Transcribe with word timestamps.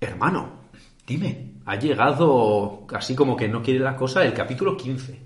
Hermano, 0.00 0.58
Dime, 1.06 1.52
ha 1.64 1.76
llegado, 1.76 2.86
así 2.92 3.14
como 3.14 3.34
que 3.34 3.48
no 3.48 3.62
quiere 3.62 3.80
la 3.80 3.96
cosa, 3.96 4.24
el 4.24 4.34
capítulo 4.34 4.76
15. 4.76 5.18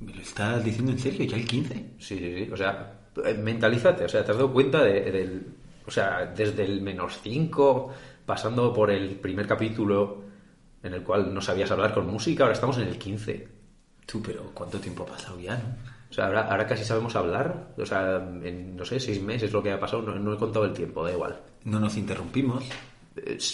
¿me 0.00 0.12
lo 0.14 0.20
estás 0.20 0.62
diciendo 0.62 0.92
en 0.92 0.98
serio? 0.98 1.24
¿Ya 1.24 1.36
el 1.36 1.46
15? 1.46 1.74
Sí, 1.98 2.18
sí, 2.18 2.34
sí. 2.44 2.50
O 2.52 2.56
sea, 2.58 2.92
mentalízate. 3.38 4.04
O 4.04 4.08
sea, 4.08 4.22
te 4.22 4.32
has 4.32 4.36
dado 4.36 4.52
cuenta 4.52 4.82
de- 4.84 5.10
del. 5.10 5.46
O 5.86 5.90
sea, 5.90 6.26
desde 6.26 6.64
el 6.64 6.82
menos 6.82 7.20
5, 7.22 7.90
pasando 8.26 8.70
por 8.72 8.90
el 8.90 9.12
primer 9.18 9.46
capítulo 9.46 10.24
en 10.82 10.92
el 10.92 11.02
cual 11.02 11.32
no 11.32 11.40
sabías 11.40 11.70
hablar 11.70 11.94
con 11.94 12.06
música, 12.06 12.44
ahora 12.44 12.52
estamos 12.54 12.76
en 12.76 12.88
el 12.88 12.98
15. 12.98 13.48
Tú, 14.04 14.20
pero 14.22 14.50
¿cuánto 14.52 14.78
tiempo 14.78 15.04
ha 15.04 15.06
pasado 15.06 15.40
ya, 15.40 15.56
no? 15.56 15.74
O 16.10 16.12
sea, 16.12 16.26
ahora, 16.26 16.42
ahora 16.50 16.66
casi 16.66 16.84
sabemos 16.84 17.16
hablar. 17.16 17.68
O 17.78 17.86
sea, 17.86 18.16
en, 18.42 18.76
no 18.76 18.84
sé, 18.84 19.00
seis 19.00 19.22
meses 19.22 19.52
lo 19.54 19.62
que 19.62 19.72
ha 19.72 19.80
pasado. 19.80 20.02
No, 20.02 20.14
no 20.18 20.34
he 20.34 20.36
contado 20.36 20.66
el 20.66 20.74
tiempo, 20.74 21.02
da 21.02 21.12
igual. 21.12 21.40
No 21.64 21.80
nos 21.80 21.96
interrumpimos, 21.96 22.64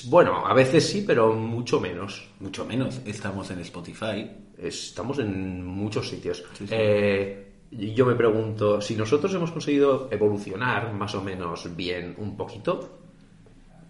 bueno, 0.07 0.47
a 0.47 0.55
veces 0.55 0.89
sí, 0.89 1.05
pero 1.07 1.33
mucho 1.35 1.81
menos. 1.81 2.29
mucho 2.41 2.65
menos. 2.65 3.01
Estamos 3.05 3.51
en 3.51 3.61
Spotify. 3.61 4.30
Estamos 4.57 5.19
en 5.19 5.65
muchos 5.65 6.09
sitios. 6.09 6.45
Sí, 6.55 6.67
sí. 6.67 6.75
Eh, 6.77 7.47
yo 7.70 8.05
me 8.05 8.15
pregunto, 8.15 8.81
si 8.81 8.97
nosotros 8.97 9.33
hemos 9.34 9.53
conseguido 9.53 10.09
evolucionar 10.11 10.93
más 10.93 11.15
o 11.15 11.23
menos 11.23 11.75
bien 11.77 12.15
un 12.19 12.37
poquito, 12.37 12.98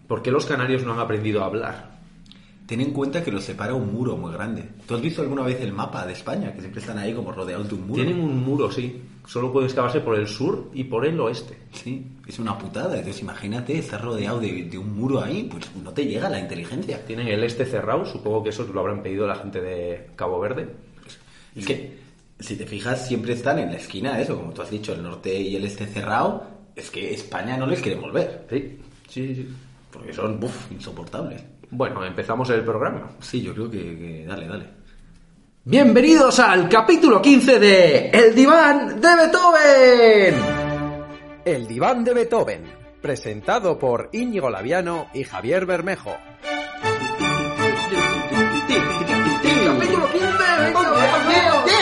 ¿por 0.06 0.22
qué 0.22 0.30
los 0.30 0.44
canarios 0.44 0.84
no 0.84 0.92
han 0.92 0.98
aprendido 0.98 1.42
a 1.42 1.46
hablar? 1.46 1.99
Ten 2.70 2.80
en 2.80 2.92
cuenta 2.92 3.24
que 3.24 3.32
los 3.32 3.42
separa 3.42 3.74
un 3.74 3.92
muro 3.92 4.16
muy 4.16 4.32
grande. 4.32 4.62
¿Tú 4.86 4.94
has 4.94 5.00
visto 5.00 5.22
alguna 5.22 5.42
vez 5.42 5.60
el 5.60 5.72
mapa 5.72 6.06
de 6.06 6.12
España? 6.12 6.52
Que 6.52 6.60
siempre 6.60 6.80
están 6.80 6.98
ahí 6.98 7.12
como 7.12 7.32
rodeados 7.32 7.68
de 7.68 7.74
un 7.74 7.80
muro. 7.88 7.94
Tienen 8.04 8.20
un 8.20 8.44
muro, 8.44 8.70
sí. 8.70 9.02
Solo 9.26 9.52
puede 9.52 9.66
excavarse 9.66 9.98
por 9.98 10.16
el 10.16 10.28
sur 10.28 10.70
y 10.72 10.84
por 10.84 11.04
el 11.04 11.18
oeste. 11.18 11.58
Sí, 11.72 12.06
es 12.28 12.38
una 12.38 12.56
putada. 12.56 12.96
Entonces 12.96 13.22
imagínate, 13.22 13.76
estar 13.76 14.00
rodeado 14.00 14.38
de, 14.38 14.66
de 14.66 14.78
un 14.78 14.94
muro 14.94 15.20
ahí, 15.20 15.48
pues 15.50 15.68
no 15.82 15.90
te 15.90 16.06
llega 16.06 16.30
la 16.30 16.38
inteligencia. 16.38 17.04
Tienen 17.04 17.26
el 17.26 17.42
este 17.42 17.66
cerrado, 17.66 18.06
supongo 18.06 18.44
que 18.44 18.50
eso 18.50 18.62
lo 18.72 18.78
habrán 18.78 19.02
pedido 19.02 19.26
la 19.26 19.34
gente 19.34 19.60
de 19.60 20.10
Cabo 20.14 20.38
Verde. 20.38 20.68
Es 21.56 21.66
que, 21.66 21.98
si 22.38 22.54
te 22.54 22.66
fijas, 22.66 23.04
siempre 23.04 23.32
están 23.32 23.58
en 23.58 23.72
la 23.72 23.78
esquina, 23.78 24.20
eso, 24.20 24.36
como 24.36 24.52
tú 24.52 24.62
has 24.62 24.70
dicho, 24.70 24.92
el 24.92 25.02
norte 25.02 25.40
y 25.40 25.56
el 25.56 25.64
este 25.64 25.86
cerrado. 25.86 26.46
Es 26.76 26.88
que 26.88 27.12
España 27.12 27.56
no 27.56 27.66
les 27.66 27.80
quiere 27.80 27.98
volver. 27.98 28.46
Sí, 28.48 28.78
sí, 29.08 29.34
sí. 29.34 29.48
Porque 29.90 30.12
son, 30.12 30.38
buf, 30.38 30.70
insoportables. 30.70 31.42
Bueno, 31.70 32.04
empezamos 32.04 32.50
el 32.50 32.64
programa. 32.64 33.10
Sí, 33.20 33.42
yo 33.42 33.54
creo 33.54 33.70
que, 33.70 33.78
que- 33.78 34.24
dale, 34.26 34.48
dale. 34.48 34.66
Bienvenidos 35.64 36.38
al 36.40 36.68
capítulo 36.68 37.20
15 37.22 37.58
de 37.58 38.08
El 38.10 38.34
diván 38.34 39.00
de 39.00 39.08
Beethoven. 39.16 40.34
El 41.44 41.66
diván 41.68 42.02
de 42.04 42.14
Beethoven, 42.14 42.64
presentado 43.00 43.78
por 43.78 44.08
Íñigo 44.12 44.50
Laviano 44.50 45.08
y 45.14 45.22
Javier 45.24 45.66
Bermejo. 45.66 46.16
Capítulo 49.66 50.06
15, 50.12 50.26
¡Qué 51.66 51.80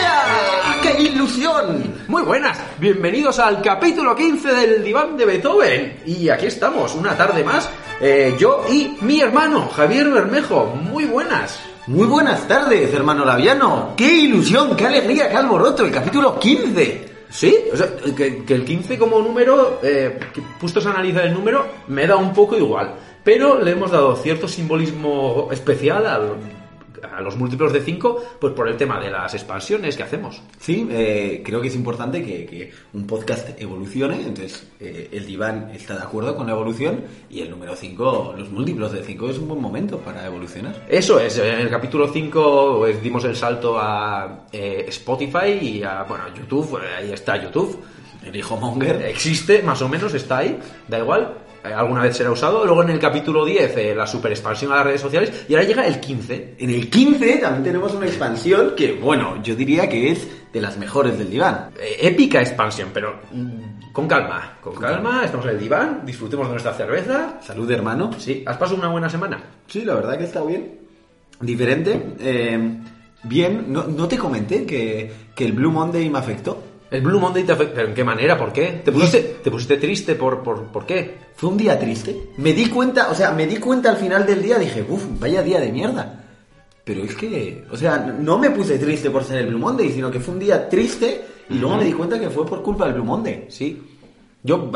ilusión! 0.99 1.93
Muy 2.07 2.21
buenas, 2.23 2.59
bienvenidos 2.79 3.39
al 3.39 3.61
capítulo 3.61 4.15
15 4.15 4.53
del 4.53 4.83
diván 4.83 5.17
de 5.17 5.25
Beethoven. 5.25 5.99
Y 6.05 6.29
aquí 6.29 6.47
estamos, 6.47 6.93
una 6.95 7.15
tarde 7.15 7.43
más, 7.43 7.69
eh, 8.01 8.35
yo 8.37 8.65
y 8.69 8.97
mi 9.01 9.21
hermano, 9.21 9.69
Javier 9.69 10.09
Bermejo. 10.09 10.65
Muy 10.65 11.05
buenas. 11.05 11.59
Muy 11.87 12.05
buenas 12.07 12.47
tardes, 12.47 12.93
hermano 12.93 13.25
Laviano. 13.25 13.93
¡Qué 13.97 14.11
ilusión, 14.11 14.75
qué 14.75 14.85
alegría, 14.87 15.29
qué 15.29 15.37
alboroto! 15.37 15.85
El 15.85 15.91
capítulo 15.91 16.37
15. 16.39 17.09
Sí, 17.29 17.55
o 17.71 17.77
sea, 17.77 17.87
que, 18.15 18.43
que 18.43 18.53
el 18.55 18.65
15 18.65 18.97
como 18.97 19.19
número, 19.21 19.79
eh, 19.83 20.19
que 20.33 20.41
puestos 20.59 20.85
a 20.85 20.91
analizar 20.91 21.25
el 21.25 21.33
número, 21.33 21.65
me 21.87 22.07
da 22.07 22.15
un 22.15 22.33
poco 22.33 22.57
igual. 22.57 22.95
Pero 23.23 23.59
le 23.61 23.71
hemos 23.71 23.91
dado 23.91 24.15
cierto 24.15 24.47
simbolismo 24.47 25.49
especial 25.51 26.05
al- 26.07 26.58
a 27.03 27.21
los 27.21 27.35
múltiplos 27.37 27.73
de 27.73 27.81
5, 27.81 28.23
pues 28.39 28.53
por 28.53 28.67
el 28.67 28.77
tema 28.77 28.99
de 28.99 29.09
las 29.09 29.33
expansiones 29.33 29.95
que 29.95 30.03
hacemos. 30.03 30.41
Sí, 30.59 30.87
eh, 30.91 31.41
creo 31.45 31.61
que 31.61 31.67
es 31.67 31.75
importante 31.75 32.23
que, 32.23 32.45
que 32.45 32.71
un 32.93 33.05
podcast 33.05 33.49
evolucione, 33.61 34.21
entonces 34.21 34.67
eh, 34.79 35.09
el 35.11 35.25
diván 35.25 35.71
está 35.73 35.95
de 35.95 36.03
acuerdo 36.03 36.35
con 36.35 36.47
la 36.47 36.53
evolución 36.53 37.03
y 37.29 37.41
el 37.41 37.49
número 37.49 37.75
5, 37.75 38.35
los 38.37 38.49
múltiplos 38.51 38.91
de 38.91 39.03
5 39.03 39.29
es 39.29 39.37
un 39.37 39.47
buen 39.47 39.61
momento 39.61 39.97
para 39.99 40.25
evolucionar. 40.25 40.85
Eso 40.89 41.19
es, 41.19 41.37
en 41.37 41.59
el 41.59 41.69
capítulo 41.69 42.07
5 42.11 42.75
pues, 42.79 43.01
dimos 43.01 43.23
el 43.25 43.35
salto 43.35 43.77
a 43.77 44.45
eh, 44.51 44.85
Spotify 44.87 45.59
y 45.61 45.83
a, 45.83 46.03
bueno, 46.03 46.23
YouTube, 46.35 46.79
ahí 46.97 47.11
está 47.11 47.41
YouTube. 47.41 47.79
El 48.25 48.35
hijo 48.35 48.57
Monger. 48.57 49.01
Existe, 49.03 49.63
más 49.63 49.81
o 49.81 49.87
menos, 49.87 50.13
está 50.13 50.39
ahí, 50.39 50.59
da 50.87 50.99
igual, 50.99 51.35
alguna 51.63 52.01
vez 52.03 52.15
será 52.15 52.31
usado. 52.31 52.65
Luego 52.65 52.83
en 52.83 52.89
el 52.89 52.99
capítulo 52.99 53.45
10 53.45 53.77
eh, 53.77 53.95
la 53.95 54.07
super 54.07 54.31
expansión 54.31 54.71
a 54.71 54.77
las 54.77 54.85
redes 54.85 55.01
sociales 55.01 55.45
y 55.47 55.53
ahora 55.53 55.67
llega 55.67 55.87
el 55.87 55.99
15. 55.99 56.55
En 56.59 56.69
el 56.69 56.89
15 56.89 57.37
también 57.37 57.63
tenemos 57.63 57.93
una 57.93 58.05
expansión 58.05 58.73
que, 58.75 58.93
bueno, 58.93 59.41
yo 59.43 59.55
diría 59.55 59.87
que 59.89 60.11
es 60.11 60.27
de 60.51 60.61
las 60.61 60.77
mejores 60.77 61.17
del 61.17 61.29
diván. 61.29 61.71
Eh, 61.79 61.97
épica 62.01 62.39
expansión, 62.39 62.89
pero 62.93 63.19
mm, 63.31 63.91
con 63.91 64.07
calma, 64.07 64.57
con 64.61 64.75
calma, 64.75 65.23
estamos 65.25 65.45
en 65.45 65.51
el 65.53 65.59
diván, 65.59 66.01
disfrutemos 66.05 66.47
de 66.47 66.51
nuestra 66.51 66.73
cerveza. 66.73 67.39
Salud, 67.41 67.69
hermano. 67.71 68.11
Sí, 68.17 68.43
¿has 68.45 68.57
pasado 68.57 68.77
una 68.77 68.89
buena 68.89 69.09
semana? 69.09 69.41
Sí, 69.67 69.83
la 69.83 69.95
verdad 69.95 70.17
que 70.17 70.23
está 70.25 70.43
bien. 70.43 70.79
Diferente. 71.41 72.15
eh, 72.19 72.79
bien, 73.23 73.65
no, 73.67 73.83
no 73.83 74.07
te 74.07 74.17
comenté 74.17 74.65
que, 74.65 75.11
que 75.35 75.45
el 75.45 75.53
Blue 75.53 75.71
Monday 75.71 76.09
me 76.09 76.19
afectó. 76.19 76.63
El 76.91 77.01
Blue 77.01 77.19
Monday 77.19 77.43
te 77.43 77.51
afecta, 77.51 77.75
¿pero 77.75 77.87
en 77.89 77.93
qué 77.93 78.03
manera? 78.03 78.37
¿Por 78.37 78.51
qué? 78.51 78.81
¿Te 78.83 78.91
pusiste, 78.91 79.37
te 79.43 79.51
pusiste 79.51 79.77
triste 79.77 80.15
por, 80.15 80.41
por, 80.41 80.63
por 80.65 80.85
qué? 80.85 81.17
Fue 81.35 81.49
un 81.49 81.57
día 81.57 81.79
triste. 81.79 82.31
Me 82.37 82.53
di 82.53 82.67
cuenta, 82.67 83.09
o 83.11 83.15
sea, 83.15 83.31
me 83.31 83.45
di 83.45 83.57
cuenta 83.57 83.91
al 83.91 83.97
final 83.97 84.25
del 84.25 84.41
día, 84.41 84.57
dije, 84.57 84.83
uff, 84.87 85.05
vaya 85.19 85.43
día 85.43 85.59
de 85.59 85.71
mierda. 85.71 86.23
Pero 86.83 87.03
es 87.03 87.15
que, 87.15 87.63
o 87.71 87.77
sea, 87.77 87.97
no 87.97 88.39
me 88.39 88.49
puse 88.49 88.79
triste 88.79 89.11
por 89.11 89.23
ser 89.23 89.37
el 89.37 89.47
Blue 89.47 89.59
Monday, 89.59 89.91
sino 89.91 90.09
que 90.09 90.19
fue 90.19 90.33
un 90.33 90.39
día 90.39 90.67
triste 90.67 91.21
y 91.49 91.59
luego 91.59 91.77
me 91.77 91.85
di 91.85 91.93
cuenta 91.93 92.19
que 92.19 92.31
fue 92.31 92.47
por 92.47 92.63
culpa 92.63 92.85
del 92.85 92.95
Blue 92.95 93.05
Monday. 93.05 93.45
Sí. 93.49 93.79
Yo, 94.41 94.71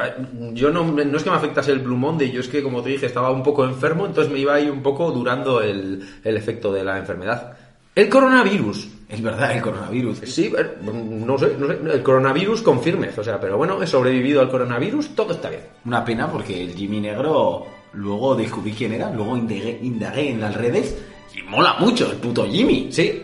yo 0.52 0.70
no, 0.70 0.84
no 0.84 1.18
es 1.18 1.24
que 1.24 1.30
me 1.32 1.38
afectase 1.38 1.72
el 1.72 1.80
Blue 1.80 1.98
Monday, 1.98 2.32
yo 2.32 2.42
es 2.42 2.48
que, 2.50 2.62
como 2.62 2.84
te 2.84 2.90
dije, 2.90 3.08
estaba 3.08 3.32
un 3.32 3.42
poco 3.42 3.66
enfermo, 3.66 4.06
entonces 4.06 4.32
me 4.32 4.38
iba 4.38 4.54
ahí 4.54 4.70
un 4.70 4.84
poco 4.84 5.10
durando 5.12 5.62
el, 5.62 6.08
el 6.24 6.38
efecto 6.38 6.72
de 6.72 6.84
la 6.84 7.00
enfermedad. 7.00 7.58
El 7.96 8.10
coronavirus. 8.10 8.88
Es 9.14 9.22
verdad, 9.22 9.56
el 9.56 9.62
coronavirus. 9.62 10.20
Sí, 10.26 10.52
eh, 10.58 10.66
no 10.82 11.38
sé, 11.38 11.56
no 11.58 11.68
sé, 11.68 11.78
el 11.94 12.02
coronavirus 12.04 12.62
confirmes, 12.64 13.18
o 13.18 13.24
sea, 13.24 13.40
pero 13.40 13.58
bueno, 13.58 13.82
he 13.82 13.88
sobrevivido 13.88 14.42
al 14.42 14.50
coronavirus, 14.50 15.10
todo 15.16 15.34
está 15.34 15.50
bien. 15.50 15.62
Una 15.86 16.04
pena 16.04 16.30
porque 16.32 16.64
el 16.64 16.74
Jimmy 16.74 17.00
Negro, 17.00 17.66
luego 17.94 18.36
descubrí 18.36 18.72
quién 18.74 18.94
era, 18.94 19.12
luego 19.12 19.38
indagué, 19.38 19.80
indagué 19.84 20.32
en 20.32 20.42
las 20.42 20.56
redes 20.56 20.98
y 21.38 21.44
mola 21.44 21.76
mucho 21.80 22.10
el 22.12 22.18
puto 22.18 22.46
Jimmy. 22.48 22.88
Sí, 22.92 23.24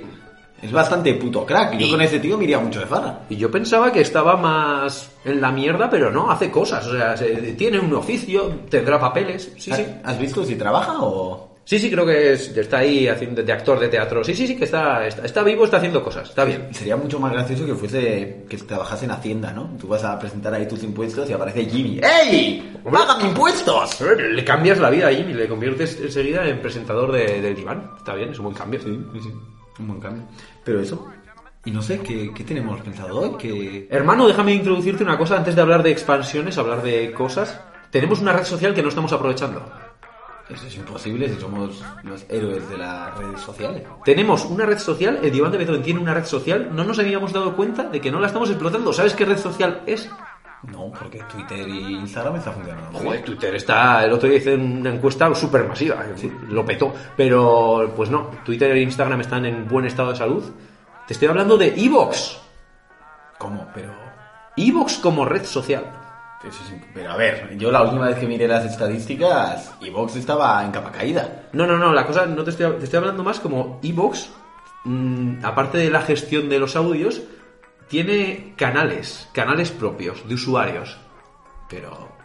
Es 0.61 0.73
bastante 0.73 1.13
puto 1.13 1.45
crack. 1.45 1.77
Yo 1.77 1.87
Y- 1.87 1.89
con 1.91 2.01
ese 2.01 2.19
tío 2.19 2.37
me 2.37 2.43
iría 2.43 2.59
mucho 2.59 2.81
de 2.81 2.85
farra. 2.85 3.21
y 3.29 3.37
yo 3.37 3.49
pensaba 3.49 3.93
que 3.93 4.01
estaba 4.01 4.35
más 4.35 5.09
en 5.23 5.39
la 5.39 5.51
mierda, 5.53 5.89
pero 5.89 6.11
no, 6.11 6.29
hace 6.29 6.51
cosas, 6.51 6.85
o 6.85 6.91
sea, 6.97 7.15
se- 7.15 7.53
tiene 7.53 7.79
un 7.79 7.93
oficio, 7.93 8.51
tendrá 8.69 8.99
papeles, 8.99 9.53
sí, 9.57 9.71
sí. 9.71 9.81
¿Has- 9.81 9.85
¿Has 10.03 10.19
visto 10.19 10.43
si 10.43 10.55
trabaja 10.55 10.97
o...? 10.99 11.48
Sí, 11.69 11.77
sí, 11.77 11.91
creo 11.91 12.03
que 12.03 12.33
es- 12.33 12.57
está 12.57 12.79
ahí 12.79 13.07
haciendo 13.07 13.43
de 13.43 13.53
actor 13.53 13.79
de 13.79 13.89
teatro. 13.89 14.23
Sí, 14.23 14.33
sí, 14.33 14.47
sí, 14.47 14.55
que 14.57 14.63
está, 14.63 15.05
está, 15.05 15.23
está 15.23 15.43
vivo, 15.43 15.65
está 15.65 15.77
haciendo 15.77 16.03
cosas, 16.03 16.27
está 16.27 16.43
bien. 16.43 16.67
Sería 16.73 16.97
mucho 16.97 17.19
más 17.19 17.31
gracioso 17.31 17.63
que 17.63 17.75
fuese 17.75 18.43
que 18.49 18.57
trabajase 18.57 19.05
en 19.05 19.11
Hacienda, 19.11 19.53
¿no? 19.53 19.77
Tú 19.79 19.87
vas 19.87 20.03
a 20.03 20.17
presentar 20.17 20.51
ahí 20.51 20.67
tus 20.67 20.81
impuestos 20.81 21.29
y 21.29 21.33
aparece 21.33 21.65
Jimmy. 21.65 22.01
¡Ey! 22.01 22.75
¡Paga 22.83 23.23
impuestos! 23.23 24.01
Le 24.01 24.43
cambias 24.43 24.79
la 24.79 24.89
vida 24.89 25.09
a 25.09 25.13
Jimmy, 25.13 25.35
le 25.35 25.47
conviertes 25.47 25.99
enseguida 26.01 26.47
en 26.49 26.59
presentador 26.59 27.11
de, 27.11 27.39
del 27.39 27.55
diván. 27.55 27.91
Está 27.99 28.15
bien, 28.15 28.29
es 28.31 28.39
un 28.39 28.45
buen 28.45 28.57
cambio. 28.57 28.79
Sí, 28.81 28.99
sí, 29.13 29.19
sí. 29.21 29.29
Un 29.77 29.87
buen 29.89 29.99
cambio. 29.99 30.23
Pero 30.65 30.79
eso. 30.81 31.07
Y 31.65 31.69
no 31.69 31.83
sé, 31.83 31.99
¿qué, 31.99 32.31
qué 32.33 32.43
tenemos 32.45 32.81
pensado 32.81 33.15
hoy? 33.19 33.37
Que... 33.37 33.87
Hermano, 33.91 34.27
déjame 34.27 34.55
introducirte 34.55 35.03
una 35.03 35.19
cosa 35.19 35.37
antes 35.37 35.55
de 35.55 35.61
hablar 35.61 35.83
de 35.83 35.91
expansiones, 35.91 36.57
hablar 36.57 36.81
de 36.81 37.11
cosas. 37.11 37.61
Tenemos 37.91 38.21
una 38.21 38.33
red 38.33 38.43
social 38.45 38.73
que 38.73 38.81
no 38.81 38.89
estamos 38.89 39.13
aprovechando. 39.13 39.71
Eso 40.49 40.65
es 40.65 40.75
imposible 40.75 41.29
si 41.29 41.39
somos 41.39 41.83
los 42.03 42.25
héroes 42.27 42.67
de 42.69 42.77
las 42.77 43.15
redes 43.17 43.39
sociales. 43.39 43.83
Tenemos 44.03 44.45
una 44.45 44.65
red 44.65 44.79
social, 44.79 45.19
el 45.21 45.31
diván 45.31 45.51
de 45.51 45.59
Beethoven 45.59 45.83
tiene 45.83 45.99
una 45.99 46.13
red 46.13 46.25
social, 46.25 46.69
no 46.73 46.83
nos 46.83 46.97
habíamos 46.97 47.31
dado 47.31 47.55
cuenta 47.55 47.83
de 47.83 48.01
que 48.01 48.11
no 48.11 48.19
la 48.19 48.27
estamos 48.27 48.49
explotando. 48.49 48.91
¿Sabes 48.91 49.13
qué 49.13 49.25
red 49.25 49.37
social 49.37 49.83
es? 49.85 50.09
No, 50.63 50.91
porque 50.91 51.23
Twitter 51.31 51.67
y 51.69 51.95
Instagram 51.95 52.35
está 52.35 52.51
funcionando. 52.51 52.99
Joder, 52.99 53.23
Twitter 53.23 53.55
está. 53.55 54.03
El 54.03 54.11
otro 54.11 54.27
día 54.27 54.39
hice 54.39 54.55
una 54.55 54.93
encuesta 54.93 55.33
súper 55.33 55.67
masiva, 55.67 56.03
lo 56.49 56.65
petó. 56.65 56.93
Pero, 57.15 57.93
pues 57.95 58.09
no, 58.09 58.31
Twitter 58.43 58.71
e 58.71 58.81
Instagram 58.81 59.21
están 59.21 59.45
en 59.45 59.67
buen 59.67 59.85
estado 59.85 60.09
de 60.09 60.17
salud. 60.17 60.43
Te 61.07 61.13
estoy 61.13 61.29
hablando 61.29 61.57
de 61.57 61.73
Evox. 61.77 62.39
¿Cómo? 63.37 63.67
Pero... 63.73 63.93
Evox 64.57 64.97
como 64.97 65.23
red 65.23 65.45
social. 65.45 65.85
Pero 66.93 67.11
a 67.11 67.17
ver, 67.17 67.57
yo 67.57 67.69
la 67.71 67.83
última 67.83 68.07
vez 68.07 68.17
que 68.17 68.27
miré 68.27 68.47
las 68.47 68.65
estadísticas, 68.65 69.75
Evox 69.81 70.15
estaba 70.15 70.63
en 70.63 70.71
capa 70.71 70.91
caída. 70.91 71.49
No, 71.51 71.67
no, 71.67 71.77
no, 71.77 71.93
la 71.93 72.05
cosa, 72.05 72.25
no 72.25 72.43
te 72.43 72.51
estoy, 72.51 72.71
te 72.77 72.85
estoy 72.85 72.97
hablando 72.97 73.23
más 73.23 73.39
como 73.39 73.79
Evox, 73.83 74.29
mm, 74.85 75.43
aparte 75.43 75.79
de 75.79 75.89
la 75.89 76.01
gestión 76.01 76.47
de 76.47 76.59
los 76.59 76.77
audios, 76.77 77.21
tiene 77.89 78.53
canales, 78.55 79.27
canales 79.33 79.71
propios 79.71 80.27
de 80.27 80.35
usuarios. 80.35 80.97
Pero... 81.69 82.18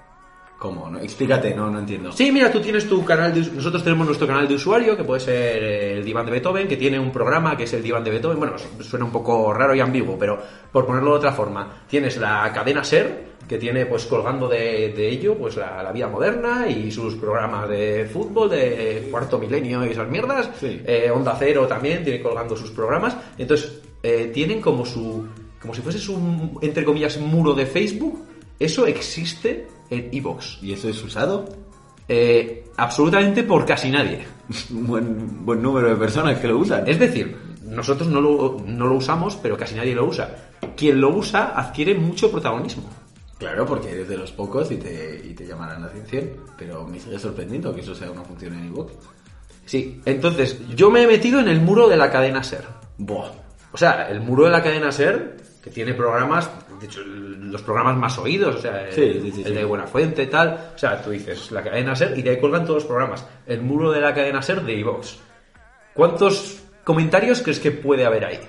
¿Cómo? 0.64 0.88
No? 0.88 0.98
Explícate, 0.98 1.54
no, 1.54 1.70
no 1.70 1.80
entiendo. 1.80 2.10
Sí, 2.10 2.32
mira, 2.32 2.50
tú 2.50 2.58
tienes 2.58 2.88
tu 2.88 3.04
canal 3.04 3.34
de 3.34 3.40
nosotros 3.52 3.84
tenemos 3.84 4.06
nuestro 4.06 4.26
canal 4.26 4.48
de 4.48 4.54
usuario 4.54 4.96
que 4.96 5.04
puede 5.04 5.20
ser 5.20 5.62
el 5.62 6.02
Diván 6.02 6.24
de 6.24 6.32
Beethoven, 6.32 6.66
que 6.66 6.78
tiene 6.78 6.98
un 6.98 7.12
programa 7.12 7.54
que 7.54 7.64
es 7.64 7.72
el 7.74 7.82
Diván 7.82 8.02
de 8.02 8.12
Beethoven. 8.12 8.38
Bueno, 8.38 8.54
suena 8.80 9.04
un 9.04 9.12
poco 9.12 9.52
raro 9.52 9.74
y 9.74 9.80
ambiguo, 9.80 10.16
pero 10.18 10.38
por 10.72 10.86
ponerlo 10.86 11.10
de 11.10 11.16
otra 11.18 11.32
forma, 11.32 11.84
tienes 11.86 12.16
la 12.16 12.50
cadena 12.54 12.82
Ser 12.82 13.34
que 13.46 13.58
tiene 13.58 13.84
pues 13.84 14.06
colgando 14.06 14.48
de, 14.48 14.94
de 14.96 15.06
ello 15.06 15.36
pues 15.36 15.58
la, 15.58 15.82
la 15.82 15.92
vida 15.92 16.08
moderna 16.08 16.66
y 16.66 16.90
sus 16.90 17.14
programas 17.16 17.68
de 17.68 18.08
fútbol 18.10 18.48
de 18.48 19.06
cuarto 19.10 19.38
milenio 19.38 19.84
y 19.84 19.90
esas 19.90 20.08
mierdas. 20.08 20.48
Sí. 20.58 20.80
Eh, 20.86 21.10
Onda 21.10 21.36
Cero 21.38 21.66
también 21.66 22.02
tiene 22.02 22.22
colgando 22.22 22.56
sus 22.56 22.70
programas. 22.70 23.14
Entonces, 23.36 23.82
eh, 24.02 24.30
tienen 24.32 24.62
como 24.62 24.86
su 24.86 25.26
como 25.60 25.74
si 25.74 25.82
fuese 25.82 26.10
un 26.10 26.58
entre 26.62 26.84
comillas 26.84 27.18
muro 27.18 27.52
de 27.52 27.66
Facebook. 27.66 28.18
Eso 28.58 28.86
existe 28.86 29.66
en 29.90 30.08
Evox. 30.12 30.58
¿Y 30.62 30.72
eso 30.72 30.88
es 30.88 31.02
usado? 31.02 31.44
Eh, 32.08 32.70
absolutamente 32.76 33.42
por 33.42 33.64
casi 33.64 33.90
nadie. 33.90 34.26
Buen, 34.70 35.44
buen 35.44 35.62
número 35.62 35.88
de 35.88 35.96
personas 35.96 36.38
que 36.38 36.48
lo 36.48 36.58
usan. 36.58 36.86
Es 36.86 36.98
decir, 36.98 37.36
nosotros 37.62 38.08
no 38.08 38.20
lo, 38.20 38.62
no 38.66 38.86
lo 38.86 38.96
usamos, 38.96 39.36
pero 39.36 39.56
casi 39.56 39.74
nadie 39.74 39.94
lo 39.94 40.04
usa. 40.04 40.50
Quien 40.76 41.00
lo 41.00 41.16
usa 41.16 41.54
adquiere 41.56 41.94
mucho 41.94 42.30
protagonismo. 42.30 42.84
Claro, 43.38 43.66
porque 43.66 43.90
eres 43.90 44.08
de 44.08 44.16
los 44.16 44.32
pocos 44.32 44.70
y 44.70 44.76
te, 44.76 45.20
y 45.24 45.34
te 45.34 45.46
llamarán 45.46 45.82
la 45.82 45.88
atención. 45.88 46.30
Pero 46.56 46.86
me 46.86 47.00
sigue 47.00 47.18
sorprendiendo 47.18 47.74
que 47.74 47.80
eso 47.80 47.94
sea 47.94 48.10
una 48.10 48.22
función 48.22 48.54
en 48.54 48.66
iVoox. 48.66 48.92
Sí, 49.66 50.00
entonces 50.04 50.58
yo 50.74 50.90
me 50.90 51.02
he 51.02 51.06
metido 51.06 51.40
en 51.40 51.48
el 51.48 51.60
muro 51.60 51.88
de 51.88 51.96
la 51.96 52.10
cadena 52.10 52.42
Ser. 52.42 52.64
Buah. 52.98 53.30
O 53.72 53.78
sea, 53.78 54.08
el 54.08 54.20
muro 54.20 54.44
de 54.44 54.50
la 54.50 54.62
cadena 54.62 54.92
Ser, 54.92 55.36
que 55.62 55.70
tiene 55.70 55.94
programas, 55.94 56.50
de 56.80 56.86
hecho, 56.86 57.00
los 57.54 57.62
programas 57.62 57.96
más 57.96 58.18
oídos, 58.18 58.56
o 58.56 58.58
sea, 58.58 58.88
el, 58.88 58.92
Sí, 58.92 59.20
sí, 59.22 59.30
sí, 59.30 59.42
el 59.46 59.54
de 59.54 59.64
Buenafuente, 59.64 60.26
tal. 60.26 60.72
O 60.74 60.76
sea, 60.76 61.00
tú 61.00 61.10
dices 61.10 61.52
la 61.52 61.62
cadena 61.62 61.94
Ser 61.94 62.18
y 62.18 62.22
de 62.22 62.30
ahí 62.30 62.40
colgan 62.40 62.64
todos 62.64 62.82
los 62.82 62.84
programas. 62.84 63.24
El 63.46 63.60
muro 63.62 63.92
de 63.92 64.00
la 64.00 64.12
cadena 64.12 64.42
Ser 64.42 64.60
de 64.62 64.74
iVox. 64.74 65.18
¿Cuántos 65.94 66.64
comentarios 66.82 67.42
crees 67.42 67.60
que 67.60 67.70
puede 67.70 68.04
haber 68.04 68.24
ahí? 68.24 68.40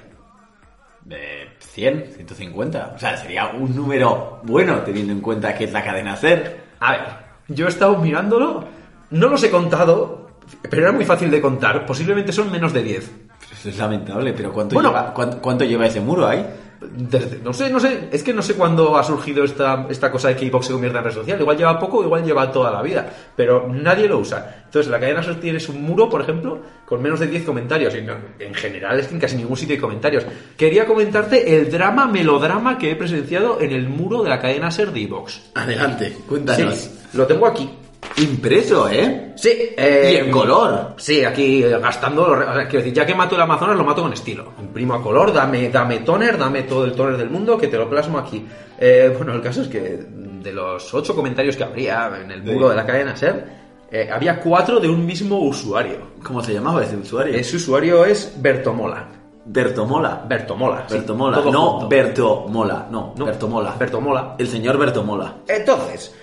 De 1.03 1.49
100, 1.59 2.13
150. 2.15 2.93
O 2.95 2.97
sea, 2.97 3.15
sería 3.15 3.49
un 3.49 3.75
número 3.75 4.39
bueno 4.41 4.79
teniendo 4.79 5.13
en 5.13 5.21
cuenta 5.21 5.53
que 5.53 5.65
es 5.65 5.71
la 5.71 5.83
cadena 5.83 6.15
SER. 6.15 6.61
A 6.79 6.91
ver, 6.93 7.01
yo 7.47 7.67
he 7.67 7.69
estado 7.69 7.97
mirándolo, 7.97 8.65
no 9.11 9.27
los 9.27 9.43
he 9.43 9.51
contado, 9.51 10.31
pero 10.67 10.81
era 10.81 10.91
muy 10.91 11.05
fácil 11.05 11.29
de 11.29 11.39
contar. 11.41 11.85
Posiblemente 11.85 12.31
son 12.31 12.51
menos 12.51 12.73
de 12.73 12.81
10. 12.81 13.11
Eso 13.51 13.69
es 13.69 13.77
lamentable, 13.77 14.33
pero 14.33 14.51
¿cuánto, 14.51 14.73
Bueno. 14.73 14.89
lleva, 14.89 15.13
cuánto, 15.13 15.39
cuánto 15.39 15.63
lleva 15.63 15.85
ese 15.85 16.01
muro 16.01 16.25
ahí? 16.27 16.43
Desde- 16.91 17.39
no 17.43 17.53
sé, 17.53 17.69
no 17.69 17.79
sé, 17.79 18.09
es 18.11 18.23
que 18.23 18.33
no 18.33 18.41
sé 18.41 18.55
cuándo 18.55 18.97
ha 18.97 19.03
surgido 19.03 19.43
esta, 19.43 19.87
esta 19.89 20.11
cosa 20.11 20.29
de 20.29 20.35
que 20.35 20.49
Xbox 20.49 20.67
se 20.67 20.73
convierta 20.73 20.99
en 20.99 21.05
red 21.05 21.13
social. 21.13 21.39
Igual 21.39 21.57
lleva 21.57 21.79
poco, 21.79 22.03
igual 22.03 22.23
lleva 22.23 22.51
toda 22.51 22.71
la 22.71 22.81
vida, 22.81 23.09
pero 23.35 23.67
nadie 23.71 24.07
lo 24.07 24.19
usa. 24.19 24.63
Entonces, 24.65 24.91
la 24.91 24.99
cadena 24.99 25.23
Ser 25.23 25.39
tienes 25.39 25.69
un 25.69 25.81
muro, 25.81 26.09
por 26.09 26.21
ejemplo, 26.21 26.59
con 26.85 27.01
menos 27.01 27.19
de 27.19 27.27
10 27.27 27.43
comentarios. 27.45 27.95
Y 27.95 28.01
no- 28.01 28.13
en 28.39 28.53
general 28.53 28.99
es 28.99 29.07
que 29.07 29.13
en 29.15 29.19
casi 29.21 29.35
ningún 29.37 29.55
sitio 29.57 29.75
hay 29.75 29.79
comentarios. 29.81 30.25
Quería 30.57 30.85
comentarte 30.85 31.55
el 31.57 31.71
drama, 31.71 32.07
melodrama 32.07 32.77
que 32.77 32.91
he 32.91 32.95
presenciado 32.95 33.61
en 33.61 33.71
el 33.71 33.87
muro 33.87 34.23
de 34.23 34.29
la 34.29 34.39
cadena 34.41 34.69
Ser 34.71 34.91
de 34.91 35.05
Xbox. 35.07 35.41
Adelante, 35.55 36.17
cuéntanos. 36.27 36.75
Sí, 36.75 36.91
lo 37.13 37.25
tengo 37.25 37.47
aquí. 37.47 37.69
Impreso, 38.17 38.89
¿eh? 38.89 39.33
Sí, 39.35 39.51
eh, 39.77 40.11
Y 40.13 40.15
en 40.25 40.31
color. 40.31 40.93
Sí, 40.97 41.23
aquí 41.23 41.63
eh, 41.63 41.77
gastando. 41.79 42.23
o 42.23 42.37
sea, 42.37 42.67
quiero 42.67 42.79
decir, 42.79 42.93
ya 42.93 43.05
que 43.05 43.13
mato 43.13 43.35
el 43.35 43.41
Amazonas, 43.41 43.75
lo 43.75 43.83
mato 43.83 44.01
con 44.01 44.13
estilo. 44.13 44.53
Imprimo 44.59 44.93
a 44.93 45.01
color, 45.01 45.33
dame, 45.33 45.69
dame 45.69 45.99
toner, 45.99 46.37
dame 46.37 46.63
todo 46.63 46.85
el 46.85 46.93
toner 46.93 47.17
del 47.17 47.29
mundo, 47.29 47.57
que 47.57 47.67
te 47.67 47.77
lo 47.77 47.89
plasmo 47.89 48.17
aquí. 48.17 48.45
Eh, 48.79 49.13
bueno, 49.15 49.33
el 49.33 49.41
caso 49.41 49.61
es 49.61 49.67
que 49.67 49.79
de 49.81 50.53
los 50.53 50.93
ocho 50.93 51.15
comentarios 51.15 51.55
que 51.57 51.63
habría 51.63 52.11
en 52.23 52.31
el 52.31 52.43
muro 52.43 52.69
de 52.69 52.75
la 52.75 52.85
cadena 52.85 53.15
Ser, 53.15 53.45
eh, 53.91 54.09
había 54.11 54.39
cuatro 54.39 54.79
de 54.79 54.89
un 54.89 55.05
mismo 55.05 55.39
usuario. 55.39 55.97
¿Cómo 56.23 56.41
se 56.41 56.53
llamaba 56.53 56.83
ese 56.83 56.95
usuario? 56.95 57.35
Ese 57.35 57.57
usuario 57.57 58.05
es 58.05 58.33
Bertomola. 58.37 59.07
Bertomola. 59.45 60.25
Bertomola. 60.27 60.85
sí, 60.87 60.95
Bertomola. 60.95 61.37
no 61.37 61.43
junto. 61.43 61.87
Bertomola. 61.87 62.87
No, 62.89 63.13
No, 63.15 63.25
Bertomola. 63.25 63.75
Bertomola. 63.77 64.35
El 64.39 64.47
señor 64.47 64.77
Bertomola. 64.77 65.35
Entonces, 65.47 66.15